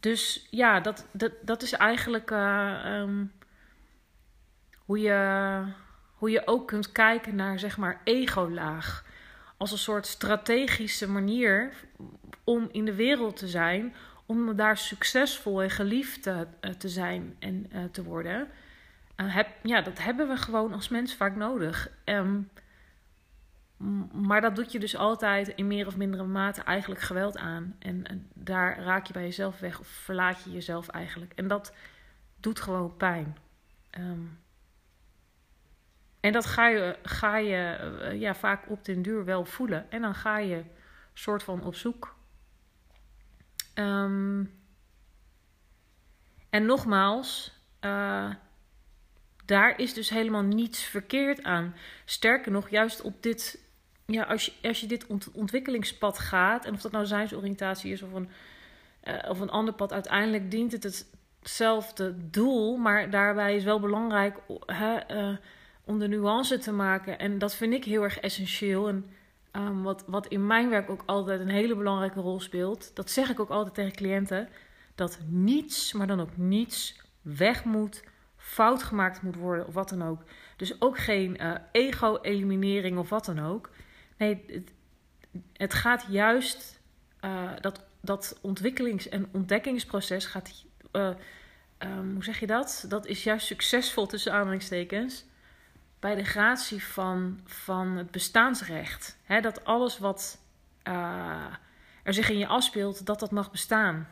dus 0.00 0.46
ja, 0.50 0.80
dat, 0.80 1.06
dat, 1.10 1.32
dat 1.42 1.62
is 1.62 1.72
eigenlijk 1.72 2.30
uh, 2.30 2.84
um, 2.86 3.32
hoe, 4.84 4.98
je, 4.98 5.62
hoe 6.14 6.30
je 6.30 6.46
ook 6.46 6.66
kunt 6.66 6.92
kijken 6.92 7.34
naar 7.34 7.58
zeg 7.58 7.76
maar 7.76 8.00
ego-laag. 8.04 9.04
Als 9.56 9.72
een 9.72 9.78
soort 9.78 10.06
strategische 10.06 11.08
manier 11.08 11.72
om 12.44 12.68
in 12.72 12.84
de 12.84 12.94
wereld 12.94 13.36
te 13.36 13.48
zijn. 13.48 13.94
Om 14.26 14.56
daar 14.56 14.76
succesvol 14.76 15.62
en 15.62 15.70
geliefd 15.70 16.22
te, 16.22 16.46
te 16.78 16.88
zijn 16.88 17.36
en 17.38 17.70
te 17.92 18.02
worden. 18.02 18.48
Heb, 19.28 19.48
ja, 19.62 19.80
dat 19.80 19.98
hebben 19.98 20.28
we 20.28 20.36
gewoon 20.36 20.72
als 20.72 20.88
mens 20.88 21.14
vaak 21.14 21.36
nodig. 21.36 21.90
Um, 22.04 22.50
maar 24.12 24.40
dat 24.40 24.56
doet 24.56 24.72
je 24.72 24.78
dus 24.78 24.96
altijd 24.96 25.48
in 25.48 25.66
meer 25.66 25.86
of 25.86 25.96
mindere 25.96 26.24
mate 26.24 26.62
eigenlijk 26.62 27.00
geweld 27.00 27.38
aan. 27.38 27.76
En, 27.78 28.06
en, 28.06 28.30
daar 28.34 28.78
raak 28.82 29.06
je 29.06 29.12
bij 29.12 29.22
jezelf 29.22 29.60
weg 29.60 29.80
of 29.80 29.86
verlaat 29.86 30.42
je 30.44 30.50
jezelf 30.50 30.88
eigenlijk. 30.88 31.32
En 31.34 31.48
dat 31.48 31.74
doet 32.36 32.60
gewoon 32.60 32.96
pijn. 32.96 33.36
Um, 33.98 34.38
en 36.20 36.32
dat 36.32 36.46
ga 36.46 36.68
je, 36.68 36.98
ga 37.02 37.36
je 37.36 37.78
uh, 38.02 38.20
ja, 38.20 38.34
vaak 38.34 38.70
op 38.70 38.84
den 38.84 39.02
duur 39.02 39.24
wel 39.24 39.44
voelen. 39.44 39.90
En 39.90 40.02
dan 40.02 40.14
ga 40.14 40.38
je 40.38 40.64
soort 41.12 41.42
van 41.42 41.64
op 41.64 41.74
zoek. 41.74 42.16
Um, 43.74 44.58
en 46.50 46.66
nogmaals, 46.66 47.58
daar 49.50 49.78
is 49.78 49.94
dus 49.94 50.10
helemaal 50.10 50.42
niets 50.42 50.82
verkeerd 50.82 51.42
aan. 51.42 51.74
Sterker 52.04 52.52
nog, 52.52 52.70
juist 52.70 53.00
op 53.02 53.22
dit 53.22 53.68
ja, 54.06 54.22
als 54.22 54.44
je, 54.44 54.68
als 54.68 54.80
je 54.80 54.86
dit 54.86 55.06
ontwikkelingspad 55.32 56.18
gaat, 56.18 56.64
en 56.64 56.72
of 56.72 56.80
dat 56.80 56.92
nou 56.92 57.06
zijnsoriëntatie 57.06 57.92
is 57.92 58.02
of 58.02 58.12
een, 58.12 58.28
uh, 59.04 59.14
of 59.28 59.40
een 59.40 59.50
ander 59.50 59.74
pad, 59.74 59.92
uiteindelijk 59.92 60.50
dient 60.50 60.72
het 60.72 61.08
hetzelfde 61.40 62.14
doel, 62.30 62.76
maar 62.76 63.10
daarbij 63.10 63.56
is 63.56 63.64
wel 63.64 63.80
belangrijk 63.80 64.38
hè, 64.66 65.16
uh, 65.16 65.36
om 65.84 65.98
de 65.98 66.08
nuance 66.08 66.58
te 66.58 66.72
maken. 66.72 67.18
En 67.18 67.38
dat 67.38 67.54
vind 67.54 67.72
ik 67.72 67.84
heel 67.84 68.02
erg 68.02 68.18
essentieel. 68.18 68.88
En 68.88 69.10
um, 69.52 69.82
wat, 69.82 70.04
wat 70.06 70.26
in 70.26 70.46
mijn 70.46 70.68
werk 70.68 70.90
ook 70.90 71.02
altijd 71.06 71.40
een 71.40 71.48
hele 71.48 71.76
belangrijke 71.76 72.20
rol 72.20 72.40
speelt, 72.40 72.90
dat 72.94 73.10
zeg 73.10 73.30
ik 73.30 73.40
ook 73.40 73.50
altijd 73.50 73.74
tegen 73.74 73.92
cliënten, 73.92 74.48
dat 74.94 75.18
niets, 75.26 75.92
maar 75.92 76.06
dan 76.06 76.20
ook 76.20 76.36
niets, 76.36 77.00
weg 77.22 77.64
moet, 77.64 78.02
fout 78.50 78.82
gemaakt 78.82 79.22
moet 79.22 79.36
worden 79.36 79.66
of 79.66 79.74
wat 79.74 79.88
dan 79.88 80.02
ook. 80.02 80.22
Dus 80.56 80.80
ook 80.80 80.98
geen 80.98 81.36
uh, 81.42 81.54
ego-eliminering 81.72 82.98
of 82.98 83.08
wat 83.08 83.24
dan 83.24 83.38
ook. 83.38 83.70
Nee, 84.16 84.44
het, 84.46 84.72
het 85.52 85.74
gaat 85.74 86.04
juist, 86.08 86.80
uh, 87.20 87.50
dat, 87.60 87.84
dat 88.00 88.38
ontwikkelings- 88.40 89.08
en 89.08 89.28
ontdekkingsproces 89.32 90.26
gaat, 90.26 90.64
uh, 90.92 91.10
um, 91.78 92.12
hoe 92.12 92.24
zeg 92.24 92.40
je 92.40 92.46
dat? 92.46 92.84
Dat 92.88 93.06
is 93.06 93.24
juist 93.24 93.46
succesvol 93.46 94.06
tussen 94.06 94.32
aanhalingstekens 94.32 95.24
bij 95.98 96.14
de 96.14 96.24
gratie 96.24 96.84
van, 96.84 97.40
van 97.44 97.96
het 97.96 98.10
bestaansrecht. 98.10 99.18
Dat 99.40 99.64
alles 99.64 99.98
wat 99.98 100.38
er 102.02 102.14
zich 102.14 102.30
in 102.30 102.38
je 102.38 102.46
afspeelt, 102.46 103.06
dat 103.06 103.20
dat 103.20 103.30
mag 103.30 103.50
bestaan. 103.50 104.08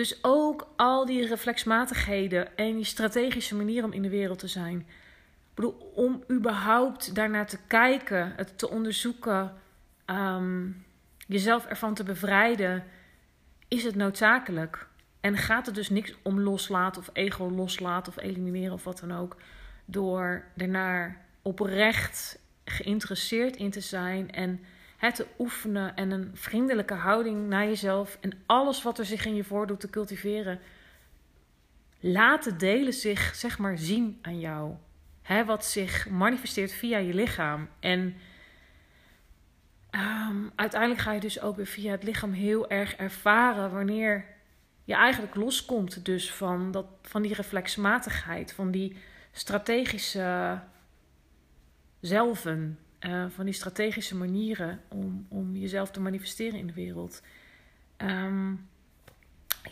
Dus 0.00 0.18
ook 0.22 0.72
al 0.76 1.06
die 1.06 1.26
reflexmatigheden 1.26 2.56
en 2.56 2.76
die 2.76 2.84
strategische 2.84 3.54
manier 3.54 3.84
om 3.84 3.92
in 3.92 4.02
de 4.02 4.08
wereld 4.08 4.38
te 4.38 4.48
zijn 4.48 4.86
bedoel, 5.54 5.92
om 5.94 6.24
überhaupt 6.30 7.14
daarnaar 7.14 7.46
te 7.46 7.58
kijken, 7.66 8.32
het 8.36 8.58
te 8.58 8.70
onderzoeken, 8.70 9.54
um, 10.06 10.84
jezelf 11.26 11.66
ervan 11.66 11.94
te 11.94 12.04
bevrijden, 12.04 12.84
is 13.68 13.84
het 13.84 13.94
noodzakelijk. 13.94 14.88
En 15.20 15.36
gaat 15.36 15.66
het 15.66 15.74
dus 15.74 15.88
niks 15.88 16.14
om 16.22 16.40
loslaten 16.40 17.02
of 17.02 17.10
ego 17.12 17.50
loslaten 17.50 18.12
of 18.16 18.22
elimineren 18.22 18.72
of 18.72 18.84
wat 18.84 18.98
dan 18.98 19.12
ook. 19.12 19.36
Door 19.84 20.44
ernaar 20.56 21.24
oprecht 21.42 22.38
geïnteresseerd 22.64 23.56
in 23.56 23.70
te 23.70 23.80
zijn 23.80 24.30
en 24.30 24.60
het 25.00 25.14
te 25.14 25.26
oefenen 25.38 25.96
en 25.96 26.10
een 26.10 26.30
vriendelijke 26.34 26.94
houding 26.94 27.48
naar 27.48 27.64
jezelf 27.64 28.18
en 28.20 28.32
alles 28.46 28.82
wat 28.82 28.98
er 28.98 29.06
zich 29.06 29.26
in 29.26 29.34
je 29.34 29.44
voordoet 29.44 29.80
te 29.80 29.90
cultiveren. 29.90 30.60
Laten 32.00 32.58
delen 32.58 32.92
zich, 32.92 33.34
zeg 33.34 33.58
maar, 33.58 33.78
zien 33.78 34.18
aan 34.22 34.40
jou 34.40 34.74
hè, 35.22 35.44
wat 35.44 35.64
zich 35.64 36.08
manifesteert 36.08 36.72
via 36.72 36.98
je 36.98 37.14
lichaam. 37.14 37.68
En 37.80 38.16
um, 39.90 40.50
uiteindelijk 40.54 41.00
ga 41.00 41.12
je 41.12 41.20
dus 41.20 41.40
ook 41.40 41.56
weer 41.56 41.66
via 41.66 41.90
het 41.90 42.02
lichaam 42.02 42.32
heel 42.32 42.70
erg 42.70 42.94
ervaren 42.94 43.70
wanneer 43.70 44.24
je 44.84 44.94
eigenlijk 44.94 45.34
loskomt 45.34 46.04
dus 46.04 46.32
van, 46.32 46.70
dat, 46.70 46.86
van 47.02 47.22
die 47.22 47.34
reflexmatigheid, 47.34 48.52
van 48.52 48.70
die 48.70 48.96
strategische 49.32 50.60
zelven, 52.00 52.78
uh, 53.00 53.24
van 53.28 53.44
die 53.44 53.54
strategische 53.54 54.16
manieren 54.16 54.80
om, 54.88 55.26
om 55.28 55.56
jezelf 55.56 55.90
te 55.90 56.00
manifesteren 56.00 56.58
in 56.58 56.66
de 56.66 56.72
wereld. 56.72 57.22
Um, 57.98 58.68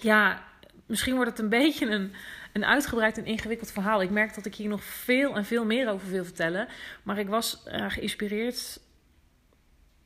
ja, 0.00 0.44
misschien 0.86 1.14
wordt 1.14 1.30
het 1.30 1.38
een 1.38 1.48
beetje 1.60 1.86
een, 1.86 2.12
een 2.52 2.64
uitgebreid 2.64 3.18
en 3.18 3.26
ingewikkeld 3.26 3.70
verhaal. 3.70 4.02
Ik 4.02 4.10
merk 4.10 4.34
dat 4.34 4.46
ik 4.46 4.54
hier 4.54 4.68
nog 4.68 4.84
veel 4.84 5.36
en 5.36 5.44
veel 5.44 5.64
meer 5.64 5.88
over 5.88 6.10
wil 6.10 6.24
vertellen. 6.24 6.68
Maar 7.02 7.18
ik 7.18 7.28
was 7.28 7.62
uh, 7.66 7.90
geïnspireerd 7.90 8.80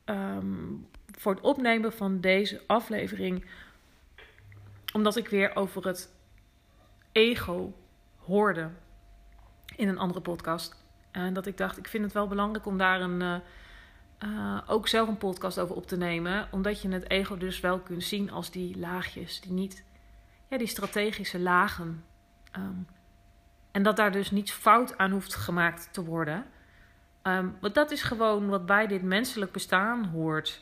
um, 0.05 0.87
voor 1.11 1.33
het 1.33 1.43
opnemen 1.43 1.93
van 1.93 2.21
deze 2.21 2.61
aflevering. 2.67 3.45
Omdat 4.93 5.15
ik 5.15 5.27
weer 5.27 5.55
over 5.55 5.87
het 5.87 6.09
ego 7.11 7.73
hoorde 8.17 8.69
in 9.75 9.87
een 9.87 9.97
andere 9.97 10.21
podcast. 10.21 10.82
En 11.13 11.33
dat 11.33 11.45
ik 11.45 11.57
dacht, 11.57 11.77
ik 11.77 11.87
vind 11.87 12.03
het 12.03 12.13
wel 12.13 12.27
belangrijk 12.27 12.65
om 12.65 12.77
daar 12.77 13.01
een, 13.01 13.21
uh, 13.21 13.35
uh, 14.23 14.61
ook 14.67 14.87
zelf 14.87 15.07
een 15.07 15.17
podcast 15.17 15.59
over 15.59 15.75
op 15.75 15.87
te 15.87 15.97
nemen. 15.97 16.47
Omdat 16.51 16.81
je 16.81 16.89
het 16.89 17.09
ego 17.09 17.37
dus 17.37 17.59
wel 17.59 17.79
kunt 17.79 18.03
zien 18.03 18.31
als 18.31 18.51
die 18.51 18.77
laagjes, 18.77 19.41
die 19.41 19.51
niet, 19.51 19.83
ja, 20.47 20.57
die 20.57 20.67
strategische 20.67 21.39
lagen 21.39 22.03
Um, 22.57 22.87
en 23.71 23.83
dat 23.83 23.95
daar 23.95 24.11
dus 24.11 24.31
niets 24.31 24.51
fout 24.51 24.97
aan 24.97 25.11
hoeft 25.11 25.35
gemaakt 25.35 25.89
te 25.91 26.03
worden. 26.03 26.45
Um, 27.23 27.57
want 27.59 27.73
dat 27.73 27.91
is 27.91 28.03
gewoon 28.03 28.47
wat 28.47 28.65
bij 28.65 28.87
dit 28.87 29.01
menselijk 29.01 29.51
bestaan 29.51 30.05
hoort. 30.05 30.61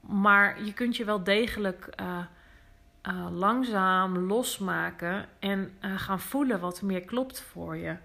Maar 0.00 0.64
je 0.64 0.72
kunt 0.72 0.96
je 0.96 1.04
wel 1.04 1.24
degelijk 1.24 1.88
uh, 2.00 3.26
langzaam 3.30 4.18
losmaken 4.18 5.26
en 5.38 5.72
gaan 5.80 6.20
voelen 6.20 6.60
wat 6.60 6.82
meer 6.82 7.00
klopt 7.00 7.40
voor 7.40 7.76
je. 7.76 7.96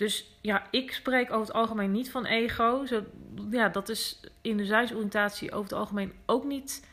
Dus 0.00 0.36
ja, 0.40 0.66
ik 0.70 0.92
spreek 0.92 1.30
over 1.30 1.46
het 1.46 1.52
algemeen 1.52 1.90
niet 1.90 2.10
van 2.10 2.24
ego. 2.24 2.86
Zo, 2.86 3.04
ja, 3.50 3.68
dat 3.68 3.88
is 3.88 4.20
in 4.40 4.56
de 4.56 4.64
zijnsoriëntatie 4.64 5.52
over 5.52 5.62
het 5.62 5.78
algemeen 5.78 6.12
ook 6.26 6.44
niet 6.44 6.88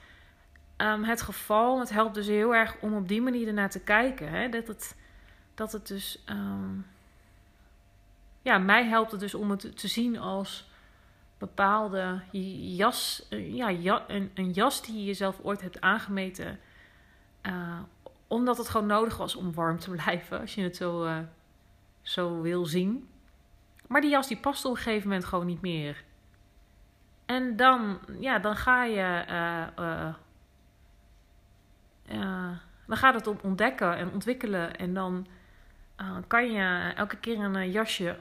um, 0.77 1.03
het 1.03 1.21
geval. 1.21 1.79
Het 1.79 1.89
helpt 1.89 2.15
dus 2.15 2.27
heel 2.27 2.55
erg 2.55 2.75
om 2.81 2.95
op 2.95 3.07
die 3.07 3.21
manier 3.21 3.47
ernaar 3.47 3.69
te 3.69 3.79
kijken. 3.79 4.29
Hè? 4.29 4.49
Dat, 4.49 4.67
het, 4.67 4.95
dat 5.55 5.71
het 5.71 5.87
dus. 5.87 6.23
Um, 6.29 6.85
ja, 8.41 8.57
mij 8.57 8.85
helpt 8.85 9.11
het 9.11 9.19
dus 9.19 9.33
om 9.33 9.51
het 9.51 9.77
te 9.77 9.87
zien 9.87 10.19
als 10.19 10.69
bepaalde 11.37 12.21
jas. 12.31 13.25
Eh, 13.29 13.55
ja, 13.55 14.03
een, 14.07 14.31
een, 14.33 14.51
jas 14.51 14.81
die 14.81 14.97
je 14.97 15.05
jezelf 15.05 15.39
ooit 15.43 15.61
hebt 15.61 15.81
aangemeten. 15.81 16.59
Uh, 17.41 17.79
omdat 18.27 18.57
het 18.57 18.69
gewoon 18.69 18.87
nodig 18.87 19.17
was 19.17 19.35
om 19.35 19.53
warm 19.53 19.79
te 19.79 19.91
blijven. 20.01 20.39
Als 20.39 20.55
je 20.55 20.61
het 20.61 20.75
zo, 20.75 21.05
uh, 21.05 21.17
zo 22.07 22.41
wil 22.41 22.65
zien. 22.65 23.09
Maar 23.87 24.01
die 24.01 24.09
jas 24.09 24.27
die 24.27 24.37
past 24.37 24.65
op 24.65 24.71
een 24.71 24.77
gegeven 24.77 25.07
moment 25.07 25.25
gewoon 25.25 25.45
niet 25.45 25.61
meer. 25.61 26.03
En 27.25 27.55
dan, 27.55 27.99
ja, 28.19 28.39
dan 28.39 28.55
ga 28.55 28.83
je. 28.83 29.25
Uh, 32.09 32.51
dan 32.87 32.97
gaat 32.97 33.13
het 33.13 33.27
om 33.27 33.39
ontdekken 33.41 33.97
en 33.97 34.11
ontwikkelen. 34.11 34.75
En 34.77 34.93
dan 34.93 35.27
kan 36.27 36.51
je 36.51 36.93
elke 36.95 37.17
keer 37.17 37.39
een 37.39 37.71
jasje 37.71 38.17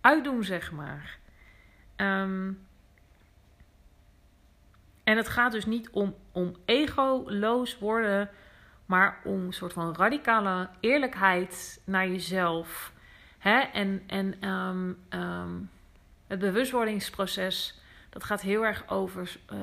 uitdoen, 0.00 0.44
zeg 0.44 0.72
maar. 0.72 1.18
Um, 1.96 2.66
en 5.04 5.16
het 5.16 5.28
gaat 5.28 5.52
dus 5.52 5.66
niet 5.66 5.90
om, 5.90 6.14
om 6.32 6.56
egoloos 6.64 7.78
worden, 7.78 8.30
maar 8.86 9.20
om 9.24 9.46
een 9.46 9.52
soort 9.52 9.72
van 9.72 9.94
radicale 9.94 10.68
eerlijkheid 10.80 11.80
naar 11.84 12.08
jezelf. 12.08 12.92
Hè? 13.38 13.58
En, 13.58 14.02
en 14.06 14.48
um, 14.48 14.98
um, 15.10 15.70
het 16.26 16.38
bewustwordingsproces, 16.38 17.80
dat 18.10 18.24
gaat 18.24 18.40
heel 18.40 18.64
erg 18.64 18.88
over, 18.88 19.36
uh, 19.52 19.58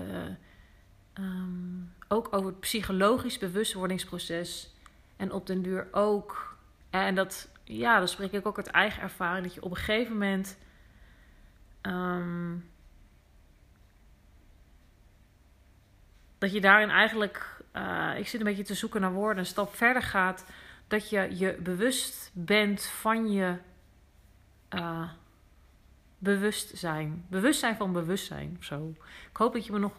um, 1.26 1.94
ook 2.08 2.28
over 2.32 2.50
het 2.50 2.60
psychologisch 2.60 3.38
bewustwordingsproces. 3.38 4.76
En 5.18 5.32
op 5.32 5.48
den 5.48 5.62
duur 5.62 5.88
ook, 5.92 6.58
en 6.90 7.16
dat, 7.16 7.50
ja, 7.64 7.98
dan 7.98 8.08
spreek 8.08 8.32
ik 8.32 8.46
ook 8.46 8.58
uit 8.58 8.68
eigen 8.68 9.02
ervaring, 9.02 9.46
dat 9.46 9.54
je 9.54 9.64
op 9.64 9.72
een 9.72 9.78
gegeven 9.78 10.12
moment 10.12 10.58
dat 16.38 16.52
je 16.52 16.62
daarin 16.62 16.90
eigenlijk, 16.90 17.61
uh, 17.74 18.12
ik 18.18 18.28
zit 18.28 18.40
een 18.40 18.46
beetje 18.46 18.64
te 18.64 18.74
zoeken 18.74 19.02
naar 19.02 19.14
woorden, 19.14 19.38
een 19.38 19.46
stap 19.46 19.76
verder 19.76 20.02
gaat. 20.02 20.46
Dat 20.88 21.10
je 21.10 21.28
je 21.38 21.58
bewust 21.60 22.30
bent 22.34 22.84
van 22.86 23.32
je 23.32 23.56
uh, 24.70 25.10
bewustzijn. 26.18 27.26
Bewustzijn 27.28 27.76
van 27.76 27.94
bewustzijn 27.94 28.56
of 28.60 28.64
zo. 28.64 28.94
Ik 29.30 29.38
hoop 29.38 29.54
dat 29.54 29.66
je 29.66 29.72
me 29.72 29.80
nog 29.80 29.94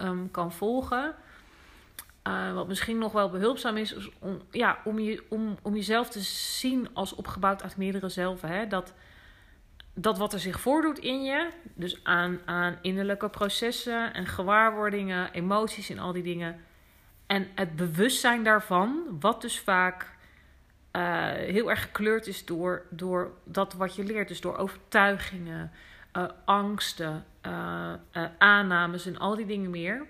um, 0.00 0.30
kan 0.30 0.52
volgen. 0.52 1.14
Uh, 2.26 2.54
wat 2.54 2.68
misschien 2.68 2.98
nog 2.98 3.12
wel 3.12 3.30
behulpzaam 3.30 3.76
is, 3.76 3.92
is 3.92 4.10
om, 4.18 4.42
ja, 4.50 4.78
om, 4.84 4.98
je, 4.98 5.24
om, 5.28 5.56
om 5.62 5.74
jezelf 5.74 6.08
te 6.08 6.20
zien 6.20 6.88
als 6.92 7.14
opgebouwd 7.14 7.62
uit 7.62 7.76
meerdere 7.76 8.08
zelven. 8.08 8.48
Hè? 8.48 8.66
Dat 8.66 8.92
dat 9.98 10.18
wat 10.18 10.32
er 10.32 10.40
zich 10.40 10.60
voordoet 10.60 10.98
in 10.98 11.24
je, 11.24 11.50
dus 11.74 12.04
aan, 12.04 12.40
aan 12.44 12.78
innerlijke 12.82 13.28
processen 13.28 14.14
en 14.14 14.26
gewaarwordingen, 14.26 15.32
emoties 15.32 15.90
en 15.90 15.98
al 15.98 16.12
die 16.12 16.22
dingen. 16.22 16.60
En 17.26 17.48
het 17.54 17.76
bewustzijn 17.76 18.44
daarvan, 18.44 19.16
wat 19.20 19.40
dus 19.40 19.60
vaak 19.60 20.16
uh, 20.92 21.26
heel 21.32 21.70
erg 21.70 21.82
gekleurd 21.82 22.26
is 22.26 22.44
door, 22.44 22.86
door 22.90 23.32
dat 23.44 23.72
wat 23.72 23.94
je 23.94 24.04
leert. 24.04 24.28
Dus 24.28 24.40
door 24.40 24.56
overtuigingen, 24.56 25.70
uh, 26.16 26.24
angsten, 26.44 27.24
uh, 27.46 27.92
aannames 28.38 29.06
en 29.06 29.18
al 29.18 29.36
die 29.36 29.46
dingen 29.46 29.70
meer. 29.70 30.06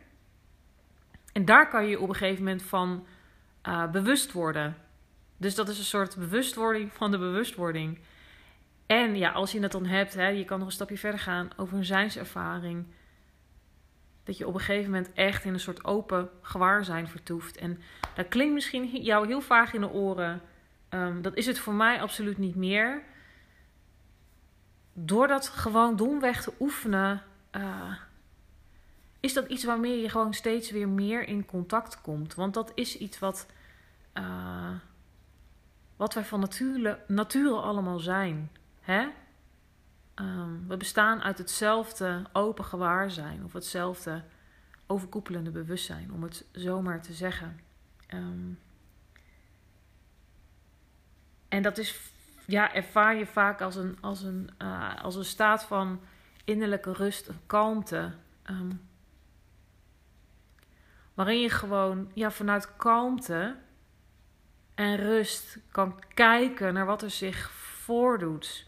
En 1.33 1.45
daar 1.45 1.69
kan 1.69 1.87
je 1.87 2.01
op 2.01 2.09
een 2.09 2.14
gegeven 2.14 2.45
moment 2.45 2.62
van 2.62 3.07
bewust 3.93 4.33
worden. 4.33 4.77
Dus 5.37 5.55
dat 5.55 5.69
is 5.69 5.79
een 5.79 5.85
soort 5.85 6.17
bewustwording 6.17 6.93
van 6.93 7.11
de 7.11 7.19
bewustwording. 7.19 7.99
En 8.87 9.17
ja, 9.17 9.31
als 9.31 9.53
je 9.53 9.61
het 9.61 9.73
dan 9.73 9.87
hebt, 9.87 10.14
hè, 10.14 10.29
je 10.29 10.45
kan 10.45 10.59
nog 10.59 10.67
een 10.67 10.73
stapje 10.73 10.99
verder 10.99 11.21
gaan 11.21 11.51
over 11.57 11.77
een 11.77 11.85
zijnservaring. 11.85 12.87
Dat 14.27 14.37
je 14.37 14.47
op 14.47 14.55
een 14.55 14.61
gegeven 14.61 14.91
moment 14.91 15.12
echt 15.12 15.45
in 15.45 15.53
een 15.53 15.61
soort 15.61 15.85
open 15.85 16.31
gewaarzijn 16.43 17.09
vertoeft. 17.09 17.57
En 17.57 17.81
dat 18.15 18.29
klinkt 18.29 18.55
misschien 18.55 19.03
jou 19.03 19.27
heel 19.27 19.41
vaag 19.41 19.73
in 19.73 19.81
de 19.81 19.91
oren. 19.91 20.41
Um, 20.91 21.23
dat 21.23 21.37
is 21.37 21.47
het 21.47 21.59
voor 21.59 21.75
mij 21.75 22.01
absoluut 22.01 22.39
niet 22.39 22.55
meer. 22.57 23.03
Door 24.93 25.27
dat 25.27 25.49
gewoon 25.49 25.97
domweg 25.97 26.43
te 26.43 26.53
oefenen, 26.61 27.23
uh, 27.53 27.93
is 29.21 29.33
dat 29.33 29.47
iets 29.49 29.65
waarmee 29.65 30.01
je 30.01 30.09
gewoon 30.09 30.35
steeds 30.35 30.71
weer 30.71 30.89
meer 30.89 31.29
in 31.29 31.45
contact 31.45 32.01
komt. 32.01 32.35
Want 32.35 32.55
dat 32.55 32.73
is 32.75 32.99
iets 32.99 33.19
wat, 33.19 33.47
uh, 34.15 34.71
wat 35.97 36.15
wij 36.15 36.25
van 36.25 36.41
nature, 36.41 36.99
nature 37.07 37.61
allemaal 37.61 37.99
zijn. 37.99 38.51
Hè? 38.81 39.09
Um, 40.20 40.68
we 40.68 40.76
bestaan 40.76 41.22
uit 41.22 41.38
hetzelfde 41.38 42.22
open 42.33 42.64
gewaarzijn 42.64 43.44
of 43.44 43.52
hetzelfde 43.52 44.24
overkoepelende 44.87 45.50
bewustzijn, 45.50 46.12
om 46.12 46.22
het 46.22 46.44
zomaar 46.52 47.02
te 47.02 47.12
zeggen. 47.12 47.61
Um, 48.14 48.59
en 51.48 51.62
dat 51.62 51.79
is, 51.79 52.00
ja, 52.46 52.74
ervaar 52.74 53.16
je 53.16 53.26
vaak 53.26 53.61
als 53.61 53.76
een, 53.76 53.98
als 54.00 54.22
een, 54.22 54.50
uh, 54.62 55.02
als 55.02 55.14
een 55.14 55.24
staat 55.24 55.64
van 55.64 56.00
innerlijke 56.44 56.92
rust, 56.92 57.29
een 57.29 57.40
kalmte. 57.46 58.12
Um, 58.50 58.88
waarin 61.14 61.40
je 61.40 61.50
gewoon 61.50 62.11
ja, 62.14 62.31
vanuit 62.31 62.76
kalmte 62.76 63.57
en 64.74 64.96
rust 64.96 65.59
kan 65.70 66.02
kijken 66.14 66.74
naar 66.74 66.87
wat 66.87 67.02
er 67.02 67.11
zich 67.11 67.50
voordoet. 67.50 68.66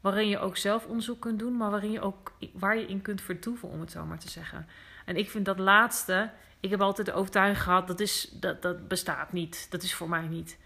Waarin 0.00 0.28
je 0.28 0.38
ook 0.38 0.56
zelf 0.56 0.86
onderzoek 0.86 1.20
kunt 1.20 1.38
doen, 1.38 1.56
maar 1.56 1.70
waarin 1.70 1.90
je 1.90 2.00
ook, 2.00 2.32
waar 2.52 2.76
je 2.76 2.86
in 2.86 3.02
kunt 3.02 3.22
vertoeven, 3.22 3.68
om 3.68 3.80
het 3.80 3.90
zo 3.90 4.04
maar 4.04 4.18
te 4.18 4.30
zeggen. 4.30 4.66
En 5.04 5.16
ik 5.16 5.30
vind 5.30 5.44
dat 5.44 5.58
laatste, 5.58 6.30
ik 6.60 6.70
heb 6.70 6.80
altijd 6.80 7.06
de 7.06 7.12
overtuiging 7.12 7.62
gehad, 7.62 7.86
dat, 7.86 8.00
is, 8.00 8.30
dat, 8.40 8.62
dat 8.62 8.88
bestaat 8.88 9.32
niet. 9.32 9.66
Dat 9.70 9.82
is 9.82 9.94
voor 9.94 10.08
mij 10.08 10.26
niet. 10.28 10.58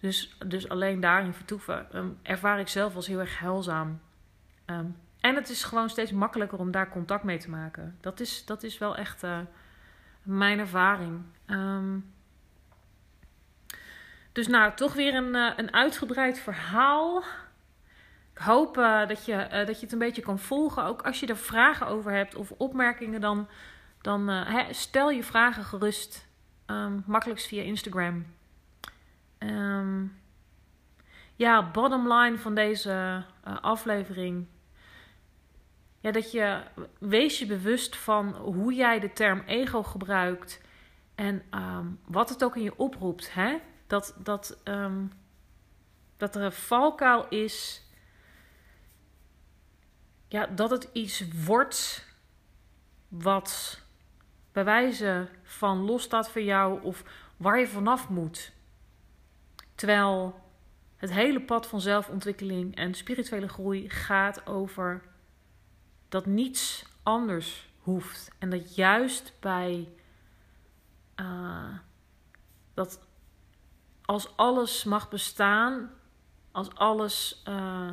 Dus, 0.00 0.36
dus 0.46 0.68
alleen 0.68 1.00
daarin 1.00 1.32
vertoeven 1.32 1.86
um, 1.96 2.18
ervaar 2.22 2.60
ik 2.60 2.68
zelf 2.68 2.94
als 2.94 3.06
heel 3.06 3.18
erg 3.18 3.38
heilzaam. 3.38 4.00
Um, 4.66 4.96
en 5.20 5.34
het 5.34 5.48
is 5.48 5.64
gewoon 5.64 5.90
steeds 5.90 6.12
makkelijker 6.12 6.58
om 6.58 6.70
daar 6.70 6.88
contact 6.88 7.24
mee 7.24 7.38
te 7.38 7.50
maken. 7.50 7.96
Dat 8.00 8.20
is, 8.20 8.44
dat 8.44 8.62
is 8.62 8.78
wel 8.78 8.96
echt 8.96 9.22
uh, 9.22 9.38
mijn 10.22 10.58
ervaring. 10.58 11.22
Um, 11.46 12.12
dus 14.32 14.46
nou, 14.46 14.74
toch 14.74 14.94
weer 14.94 15.14
een, 15.14 15.34
uh, 15.34 15.52
een 15.56 15.72
uitgebreid 15.72 16.38
verhaal 16.38 17.24
hoop 18.40 18.78
uh, 18.78 19.08
dat, 19.08 19.24
je, 19.24 19.32
uh, 19.32 19.66
dat 19.66 19.76
je 19.76 19.80
het 19.80 19.92
een 19.92 19.98
beetje 19.98 20.22
kan 20.22 20.38
volgen. 20.38 20.84
Ook 20.84 21.02
als 21.02 21.20
je 21.20 21.26
er 21.26 21.36
vragen 21.36 21.86
over 21.86 22.12
hebt 22.12 22.34
of 22.34 22.50
opmerkingen, 22.50 23.20
dan, 23.20 23.48
dan 24.00 24.28
hè, 24.28 24.72
stel 24.72 25.10
je 25.10 25.22
vragen 25.24 25.64
gerust. 25.64 26.28
Um, 26.66 27.02
makkelijkst 27.06 27.46
via 27.46 27.62
Instagram. 27.62 28.26
Um, 29.38 30.20
ja, 31.34 31.70
bottom 31.70 32.12
line 32.12 32.38
van 32.38 32.54
deze 32.54 33.24
aflevering. 33.60 34.46
Ja, 36.00 36.10
dat 36.10 36.32
je 36.32 36.62
wees 36.98 37.38
je 37.38 37.46
bewust 37.46 37.96
van 37.96 38.34
hoe 38.34 38.74
jij 38.74 39.00
de 39.00 39.12
term 39.12 39.42
ego 39.46 39.82
gebruikt. 39.82 40.60
En 41.14 41.42
um, 41.50 42.00
wat 42.06 42.28
het 42.28 42.44
ook 42.44 42.56
in 42.56 42.62
je 42.62 42.78
oproept. 42.78 43.34
Hè? 43.34 43.58
Dat, 43.86 44.16
dat, 44.18 44.58
dat 46.16 46.34
er 46.34 46.42
een 46.42 46.52
valkuil 46.52 47.28
is 47.28 47.88
ja, 50.30 50.46
dat 50.46 50.70
het 50.70 50.88
iets 50.92 51.24
wordt 51.44 52.06
wat 53.08 53.80
bij 54.52 54.64
wijze 54.64 55.28
van 55.42 55.78
losstaat 55.78 56.30
voor 56.30 56.42
jou 56.42 56.82
of 56.82 57.04
waar 57.36 57.58
je 57.58 57.66
vanaf 57.66 58.08
moet. 58.08 58.52
Terwijl 59.74 60.40
het 60.96 61.12
hele 61.12 61.40
pad 61.40 61.66
van 61.66 61.80
zelfontwikkeling 61.80 62.76
en 62.76 62.94
spirituele 62.94 63.48
groei 63.48 63.90
gaat 63.90 64.46
over 64.46 65.02
dat 66.08 66.26
niets 66.26 66.84
anders 67.02 67.68
hoeft. 67.78 68.30
En 68.38 68.50
dat 68.50 68.74
juist 68.74 69.32
bij 69.40 69.88
uh, 71.16 71.74
dat 72.74 73.00
als 74.04 74.36
alles 74.36 74.84
mag 74.84 75.08
bestaan, 75.08 75.90
als 76.50 76.74
alles 76.74 77.42
uh, 77.48 77.90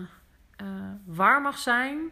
uh, 0.62 0.92
waar 1.06 1.42
mag 1.42 1.58
zijn, 1.58 2.12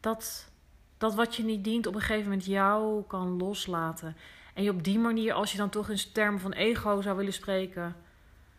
dat, 0.00 0.50
dat 0.98 1.14
wat 1.14 1.36
je 1.36 1.42
niet 1.42 1.64
dient 1.64 1.86
op 1.86 1.94
een 1.94 2.00
gegeven 2.00 2.22
moment 2.22 2.44
jou 2.44 3.02
kan 3.06 3.36
loslaten. 3.36 4.16
En 4.54 4.62
je 4.62 4.70
op 4.70 4.84
die 4.84 4.98
manier, 4.98 5.32
als 5.32 5.52
je 5.52 5.58
dan 5.58 5.70
toch 5.70 5.90
in 5.90 6.12
termen 6.12 6.40
van 6.40 6.52
ego 6.52 7.00
zou 7.00 7.16
willen 7.16 7.32
spreken, 7.32 7.96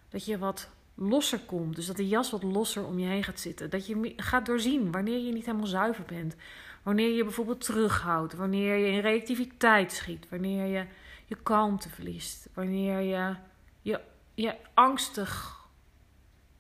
dat 0.09 0.25
je 0.25 0.37
wat 0.37 0.69
losser 0.95 1.39
komt. 1.39 1.75
Dus 1.75 1.85
dat 1.85 1.95
de 1.95 2.07
jas 2.07 2.31
wat 2.31 2.43
losser 2.43 2.85
om 2.85 2.99
je 2.99 3.07
heen 3.07 3.23
gaat 3.23 3.39
zitten. 3.39 3.69
Dat 3.69 3.87
je 3.87 4.13
gaat 4.15 4.45
doorzien 4.45 4.91
wanneer 4.91 5.19
je 5.19 5.31
niet 5.31 5.45
helemaal 5.45 5.67
zuiver 5.67 6.05
bent. 6.05 6.35
Wanneer 6.83 7.15
je 7.15 7.23
bijvoorbeeld 7.23 7.65
terughoudt. 7.65 8.33
Wanneer 8.33 8.75
je 8.75 8.91
in 8.91 8.99
reactiviteit 8.99 9.91
schiet. 9.91 10.29
Wanneer 10.29 10.65
je 10.65 10.85
je 11.25 11.35
kalmte 11.43 11.89
verliest. 11.89 12.49
Wanneer 12.53 12.99
je 12.99 13.35
je, 13.81 14.01
je 14.33 14.55
angstig 14.73 15.59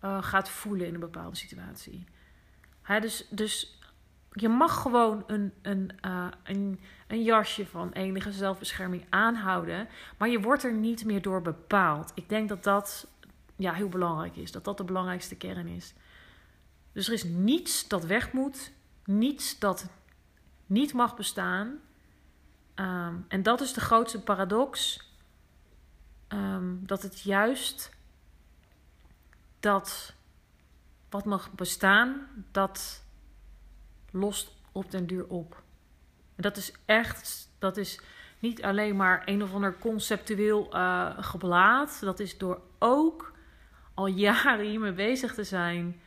uh, 0.03 0.23
gaat 0.23 0.49
voelen 0.49 0.87
in 0.87 0.93
een 0.93 0.99
bepaalde 0.99 1.35
situatie. 1.35 2.05
Hè, 2.81 2.99
dus, 2.99 3.27
dus 3.29 3.79
je 4.31 4.49
mag 4.49 4.81
gewoon 4.81 5.23
een, 5.27 5.53
een, 5.61 5.91
uh, 6.05 6.27
een, 6.43 6.79
een 7.07 7.23
jasje 7.23 7.65
van 7.65 7.91
enige 7.91 8.31
zelfbescherming 8.31 9.05
aanhouden. 9.09 9.87
Maar 10.17 10.29
je 10.29 10.41
wordt 10.41 10.63
er 10.63 10.73
niet 10.73 11.05
meer 11.05 11.21
door 11.21 11.41
bepaald. 11.41 12.11
Ik 12.15 12.29
denk 12.29 12.49
dat 12.49 12.63
dat 12.63 13.07
ja, 13.55 13.73
heel 13.73 13.89
belangrijk 13.89 14.35
is. 14.35 14.51
Dat 14.51 14.63
dat 14.63 14.77
de 14.77 14.83
belangrijkste 14.83 15.35
kern 15.35 15.67
is. 15.67 15.93
Dus 16.91 17.07
er 17.07 17.13
is 17.13 17.23
niets 17.23 17.87
dat 17.87 18.05
weg 18.05 18.31
moet. 18.31 18.71
Niets 19.05 19.59
dat 19.59 19.89
niet 20.65 20.93
mag 20.93 21.15
bestaan. 21.15 21.79
Um, 22.75 23.25
en 23.27 23.43
dat 23.43 23.61
is 23.61 23.73
de 23.73 23.81
grootste 23.81 24.21
paradox. 24.21 25.01
Um, 26.27 26.81
dat 26.85 27.01
het 27.01 27.21
juist 27.21 27.91
dat 29.59 30.13
wat 31.09 31.25
mag 31.25 31.51
bestaan, 31.51 32.27
dat 32.51 33.00
lost 34.11 34.55
op 34.71 34.91
den 34.91 35.07
duur 35.07 35.27
op. 35.27 35.61
En 36.35 36.43
dat 36.43 36.57
is 36.57 36.73
echt, 36.85 37.49
dat 37.59 37.77
is 37.77 38.01
niet 38.39 38.63
alleen 38.63 38.95
maar 38.95 39.21
een 39.25 39.43
of 39.43 39.53
ander 39.53 39.77
conceptueel 39.77 40.69
uh, 40.73 41.09
geblaad. 41.19 41.99
Dat 42.01 42.19
is 42.19 42.37
door 42.37 42.61
ook 42.79 43.31
al 43.93 44.07
jaren 44.07 44.65
hiermee 44.65 44.91
bezig 44.91 45.33
te 45.33 45.43
zijn, 45.43 46.01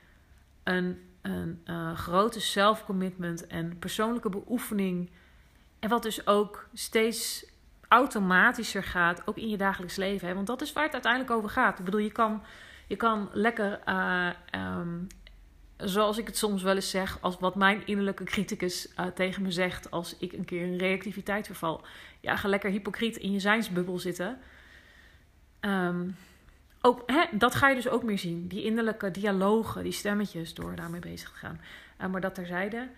een, 0.63 1.03
een 1.23 1.63
uh, 1.67 1.97
grote 1.97 2.41
self-commitment 2.41 3.47
en 3.47 3.79
persoonlijke 3.79 4.29
beoefening. 4.29 5.11
En 5.79 5.89
wat 5.89 6.03
dus 6.03 6.27
ook 6.27 6.69
steeds 6.73 7.47
automatischer 7.89 8.85
gaat, 8.85 9.23
ook 9.27 9.37
in 9.37 9.49
je 9.49 9.57
dagelijks 9.57 9.97
leven. 9.97 10.29
Hè? 10.29 10.35
Want 10.35 10.47
dat 10.47 10.63
is 10.63 10.73
waar 10.73 10.85
het 10.85 10.93
uiteindelijk 10.93 11.33
over 11.33 11.51
gaat. 11.51 11.79
Ik 11.79 11.85
bedoel, 11.85 12.01
je 12.01 12.13
kan, 12.13 12.43
je 12.87 12.97
kan 12.97 13.29
lekker, 13.33 13.81
uh, 13.89 14.31
um, 14.55 15.07
zoals 15.77 16.19
ik 16.19 16.27
het 16.27 16.37
soms 16.37 16.63
wel 16.63 16.75
eens 16.75 16.91
zeg, 16.91 17.19
als 17.21 17.39
wat 17.39 17.55
mijn 17.55 17.87
innerlijke 17.87 18.25
criticus 18.25 18.89
uh, 19.01 19.07
tegen 19.07 19.43
me 19.43 19.51
zegt 19.51 19.91
als 19.91 20.17
ik 20.19 20.33
een 20.33 20.45
keer 20.45 20.63
in 20.63 20.79
reactiviteit 20.79 21.47
verval. 21.47 21.85
Ja, 22.21 22.37
ga 22.37 22.49
lekker 22.49 22.71
hypocriet 22.71 23.17
in 23.17 23.33
je 23.33 23.41
zijnsbubbel 23.41 23.99
zitten. 23.99 24.39
Um, 25.61 26.17
ook, 26.81 27.03
hè, 27.07 27.25
dat 27.39 27.55
ga 27.55 27.69
je 27.69 27.75
dus 27.75 27.89
ook 27.89 28.03
meer 28.03 28.19
zien. 28.19 28.49
Die 28.49 28.63
innerlijke 28.63 29.11
dialogen, 29.11 29.83
die 29.83 29.93
stemmetjes, 29.93 30.55
door 30.55 30.75
daarmee 30.77 31.01
bezig 31.01 31.31
te 31.31 31.37
gaan. 31.37 31.61
Uh, 32.01 32.07
maar 32.07 32.21
dat 32.21 32.35
terzijde. 32.35 32.89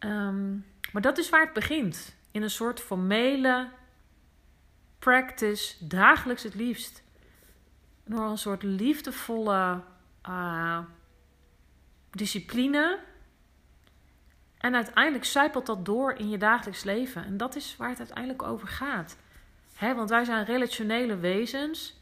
Um, 0.00 0.66
maar 0.92 1.02
dat 1.02 1.18
is 1.18 1.28
waar 1.28 1.44
het 1.44 1.52
begint. 1.52 2.16
In 2.30 2.42
een 2.42 2.50
soort 2.50 2.80
formele 2.80 3.68
practice, 4.98 5.86
dagelijks 5.86 6.42
het 6.42 6.54
liefst. 6.54 7.02
Door 8.04 8.30
een 8.30 8.38
soort 8.38 8.62
liefdevolle 8.62 9.80
uh, 10.28 10.78
discipline. 12.12 12.98
En 14.58 14.74
uiteindelijk 14.74 15.24
zijpelt 15.24 15.66
dat 15.66 15.84
door 15.84 16.12
in 16.12 16.30
je 16.30 16.38
dagelijks 16.38 16.84
leven. 16.84 17.24
En 17.24 17.36
dat 17.36 17.56
is 17.56 17.76
waar 17.76 17.88
het 17.88 17.98
uiteindelijk 17.98 18.42
over 18.42 18.68
gaat. 18.68 19.16
Hè, 19.74 19.94
want 19.94 20.10
wij 20.10 20.24
zijn 20.24 20.44
relationele 20.44 21.16
wezens. 21.16 22.00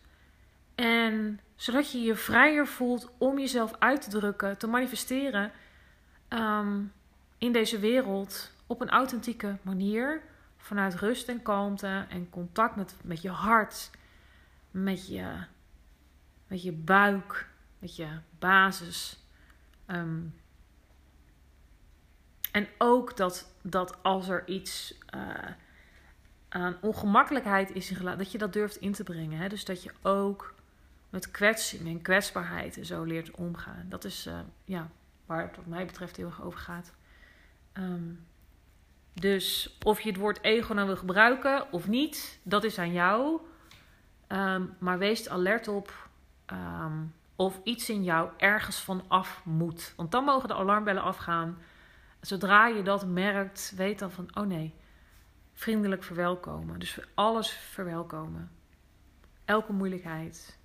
En 0.74 1.40
zodat 1.56 1.92
je 1.92 2.00
je 2.00 2.14
vrijer 2.14 2.66
voelt 2.66 3.10
om 3.18 3.38
jezelf 3.38 3.72
uit 3.78 4.02
te 4.02 4.10
drukken, 4.10 4.58
te 4.58 4.66
manifesteren 4.66 5.52
um, 6.28 6.92
in 7.38 7.52
deze 7.52 7.78
wereld 7.78 8.52
op 8.66 8.80
een 8.80 8.90
authentieke 8.90 9.56
manier. 9.62 10.22
Vanuit 10.56 10.94
rust 10.94 11.28
en 11.28 11.42
kalmte 11.42 12.06
en 12.08 12.30
contact 12.30 12.76
met, 12.76 12.94
met 13.02 13.22
je 13.22 13.30
hart, 13.30 13.90
met 14.70 15.08
je, 15.08 15.44
met 16.46 16.62
je 16.62 16.72
buik, 16.72 17.48
met 17.78 17.96
je 17.96 18.08
basis. 18.38 19.19
Um, 19.92 20.34
en 22.52 22.68
ook 22.78 23.16
dat, 23.16 23.52
dat 23.62 24.02
als 24.02 24.28
er 24.28 24.48
iets 24.48 24.98
uh, 25.14 25.50
aan 26.48 26.76
ongemakkelijkheid 26.80 27.74
is 27.74 27.90
in 27.90 28.16
dat 28.16 28.32
je 28.32 28.38
dat 28.38 28.52
durft 28.52 28.76
in 28.76 28.92
te 28.92 29.04
brengen. 29.04 29.38
Hè? 29.38 29.48
Dus 29.48 29.64
dat 29.64 29.82
je 29.82 29.92
ook 30.02 30.54
met 31.10 31.30
kwetsing 31.30 31.86
en 31.86 32.02
kwetsbaarheid 32.02 32.76
en 32.76 32.86
zo 32.86 33.02
leert 33.02 33.30
omgaan. 33.30 33.86
Dat 33.88 34.04
is 34.04 34.26
uh, 34.26 34.38
ja, 34.64 34.90
waar 35.26 35.42
het 35.42 35.56
wat 35.56 35.66
mij 35.66 35.86
betreft 35.86 36.16
heel 36.16 36.26
erg 36.26 36.42
over 36.42 36.58
gaat. 36.58 36.92
Um, 37.72 38.26
dus 39.12 39.76
of 39.82 40.00
je 40.00 40.08
het 40.08 40.18
woord 40.18 40.42
ego 40.42 40.74
nou 40.74 40.86
wil 40.86 40.96
gebruiken 40.96 41.72
of 41.72 41.88
niet, 41.88 42.40
dat 42.42 42.64
is 42.64 42.78
aan 42.78 42.92
jou. 42.92 43.40
Um, 44.28 44.74
maar 44.78 44.98
wees 44.98 45.28
alert 45.28 45.68
op 45.68 46.08
of 47.40 47.60
iets 47.64 47.90
in 47.90 48.04
jou 48.04 48.30
ergens 48.36 48.80
van 48.80 49.04
af 49.08 49.44
moet. 49.44 49.92
Want 49.96 50.10
dan 50.10 50.24
mogen 50.24 50.48
de 50.48 50.54
alarmbellen 50.54 51.02
afgaan. 51.02 51.58
Zodra 52.20 52.66
je 52.66 52.82
dat 52.82 53.06
merkt, 53.06 53.72
weet 53.76 53.98
dan 53.98 54.10
van, 54.10 54.28
oh 54.34 54.46
nee, 54.46 54.74
vriendelijk 55.52 56.02
verwelkomen. 56.02 56.78
Dus 56.78 56.98
alles 57.14 57.50
verwelkomen. 57.50 58.50
Elke 59.44 59.72
moeilijkheid, 59.72 60.58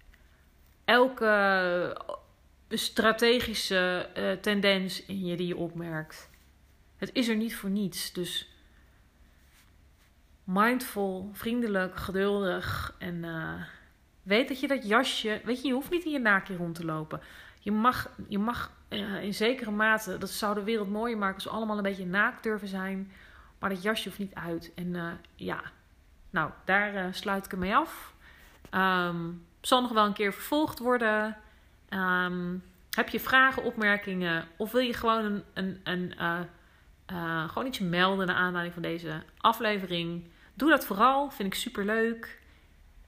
elke 0.85 2.01
strategische 2.69 4.09
uh, 4.17 4.31
tendens 4.31 5.05
in 5.05 5.25
je 5.25 5.37
die 5.37 5.47
je 5.47 5.57
opmerkt. 5.57 6.29
Het 6.97 7.09
is 7.13 7.27
er 7.27 7.35
niet 7.35 7.55
voor 7.55 7.69
niets. 7.69 8.13
Dus 8.13 8.55
mindful, 10.43 11.29
vriendelijk, 11.33 11.95
geduldig 11.95 12.95
en 12.99 13.15
uh, 13.15 13.61
weet 14.25 14.47
dat 14.47 14.59
je 14.59 14.67
dat 14.67 14.87
jasje, 14.87 15.41
weet 15.43 15.61
je, 15.61 15.67
je 15.67 15.73
hoeft 15.73 15.89
niet 15.89 16.05
in 16.05 16.11
je 16.11 16.19
naakje 16.19 16.55
rond 16.55 16.75
te 16.75 16.85
lopen. 16.85 17.21
Je 17.59 17.71
mag, 17.71 18.09
je 18.27 18.39
mag 18.39 18.71
uh, 18.89 19.23
in 19.23 19.33
zekere 19.33 19.71
mate, 19.71 20.17
dat 20.17 20.29
zou 20.29 20.55
de 20.55 20.63
wereld 20.63 20.89
mooier 20.89 21.17
maken 21.17 21.35
als 21.35 21.43
we 21.43 21.49
allemaal 21.49 21.77
een 21.77 21.83
beetje 21.83 22.05
naakt 22.05 22.43
durven 22.43 22.67
zijn. 22.67 23.11
Maar 23.59 23.69
dat 23.69 23.83
jasje 23.83 24.07
hoeft 24.07 24.19
niet 24.19 24.35
uit. 24.35 24.71
En 24.75 24.87
uh, 24.87 25.11
ja, 25.35 25.61
nou, 26.29 26.51
daar 26.65 27.13
sluit 27.13 27.45
ik 27.45 27.51
hem 27.51 27.59
mee 27.59 27.75
af. 27.75 28.13
Um, 28.71 29.45
zal 29.61 29.81
nog 29.81 29.91
wel 29.91 30.05
een 30.05 30.13
keer 30.13 30.33
vervolgd 30.33 30.79
worden. 30.79 31.37
Um, 31.89 32.63
heb 32.91 33.09
je 33.09 33.19
vragen, 33.19 33.63
opmerkingen 33.63 34.47
of 34.57 34.71
wil 34.71 34.81
je 34.81 34.93
gewoon 34.93 35.25
een, 35.25 35.43
een, 35.53 35.79
een 35.83 36.13
uh, 36.19 36.39
uh, 37.11 37.49
gewoon 37.49 37.67
iets 37.67 37.79
melden 37.79 38.27
naar 38.27 38.35
aanleiding 38.35 38.73
van 38.73 38.83
deze 38.83 39.23
aflevering? 39.37 40.29
Doe 40.53 40.69
dat 40.69 40.85
vooral, 40.85 41.29
vind 41.29 41.53
ik 41.53 41.59
super 41.59 41.85
leuk. 41.85 42.41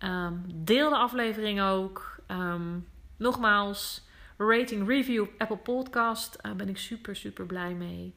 Um, 0.04 0.44
deel 0.56 0.90
de 0.90 0.96
aflevering 0.96 1.62
ook. 1.62 2.20
Um, 2.28 2.88
nogmaals, 3.18 4.08
rating, 4.38 4.88
review 4.88 5.22
op 5.22 5.32
Apple 5.38 5.58
Podcast. 5.58 6.42
Daar 6.42 6.56
ben 6.56 6.70
ik 6.70 6.78
super, 6.78 7.16
super 7.16 7.46
blij 7.46 7.74
mee. 7.74 8.14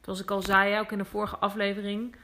zoals 0.00 0.20
ik 0.20 0.30
al 0.30 0.42
zei, 0.42 0.78
ook 0.78 0.92
in 0.92 0.98
de 0.98 1.04
vorige 1.04 1.36
aflevering. 1.36 2.16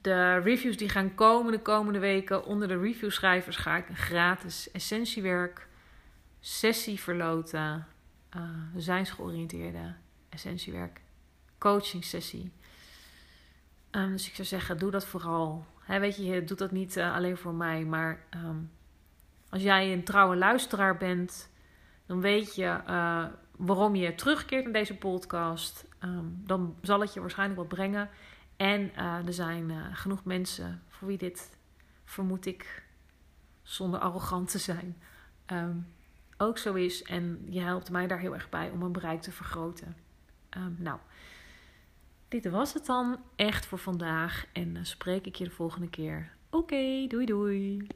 De 0.00 0.38
reviews 0.38 0.76
die 0.76 0.88
gaan 0.88 1.14
komen 1.14 1.52
de 1.52 1.62
komende 1.62 1.98
weken. 1.98 2.44
Onder 2.44 2.68
de 2.68 2.78
reviewschrijvers 2.78 3.56
ga 3.56 3.76
ik 3.76 3.88
een 3.88 3.96
gratis 3.96 4.70
essentiewerk 4.70 5.68
sessie 6.40 7.00
verloten. 7.00 7.86
Uh, 8.36 8.42
zijnsgeoriënteerde 8.76 9.94
essentiewerk 10.28 11.00
coaching 11.58 12.04
sessie. 12.04 12.52
Um, 13.90 14.10
dus 14.10 14.28
ik 14.28 14.34
zou 14.34 14.48
zeggen, 14.48 14.78
doe 14.78 14.90
dat 14.90 15.06
vooral. 15.06 15.66
Weet 15.86 16.16
je, 16.16 16.24
je 16.24 16.44
doet 16.44 16.58
dat 16.58 16.70
niet 16.70 16.96
uh, 16.96 17.14
alleen 17.14 17.36
voor 17.36 17.54
mij, 17.54 17.84
maar 17.84 18.24
um, 18.34 18.70
als 19.48 19.62
jij 19.62 19.92
een 19.92 20.04
trouwe 20.04 20.36
luisteraar 20.36 20.96
bent, 20.96 21.50
dan 22.06 22.20
weet 22.20 22.54
je 22.54 22.80
uh, 22.88 23.24
waarom 23.56 23.94
je 23.94 24.14
terugkeert 24.14 24.64
naar 24.64 24.72
deze 24.72 24.96
podcast. 24.96 25.86
Um, 26.04 26.42
dan 26.44 26.76
zal 26.82 27.00
het 27.00 27.14
je 27.14 27.20
waarschijnlijk 27.20 27.60
wat 27.60 27.68
brengen. 27.68 28.10
En 28.56 28.80
uh, 28.80 29.26
er 29.26 29.32
zijn 29.32 29.94
genoeg 29.96 30.24
mensen 30.24 30.82
voor 30.88 31.08
wie 31.08 31.18
dit, 31.18 31.56
vermoed 32.04 32.46
ik, 32.46 32.82
zonder 33.62 34.00
arrogant 34.00 34.50
te 34.50 34.58
zijn, 34.58 34.96
ook 36.36 36.58
zo 36.58 36.74
is. 36.74 37.02
En 37.02 37.46
je 37.48 37.60
helpt 37.60 37.90
mij 37.90 38.06
daar 38.06 38.18
heel 38.18 38.34
erg 38.34 38.48
bij 38.48 38.70
om 38.70 38.78
mijn 38.78 38.92
bereik 38.92 39.22
te 39.22 39.32
vergroten. 39.32 39.96
Nou, 40.76 40.98
dit 42.28 42.50
was 42.50 42.74
het 42.74 42.86
dan 42.86 43.20
echt 43.36 43.66
voor 43.66 43.78
vandaag. 43.78 44.46
En 44.52 44.68
uh, 44.74 44.78
spreek 44.82 45.26
ik 45.26 45.34
je 45.34 45.44
de 45.44 45.50
volgende 45.50 45.88
keer. 45.88 46.32
Oké, 46.50 47.06
doei 47.08 47.26
doei. 47.26 47.86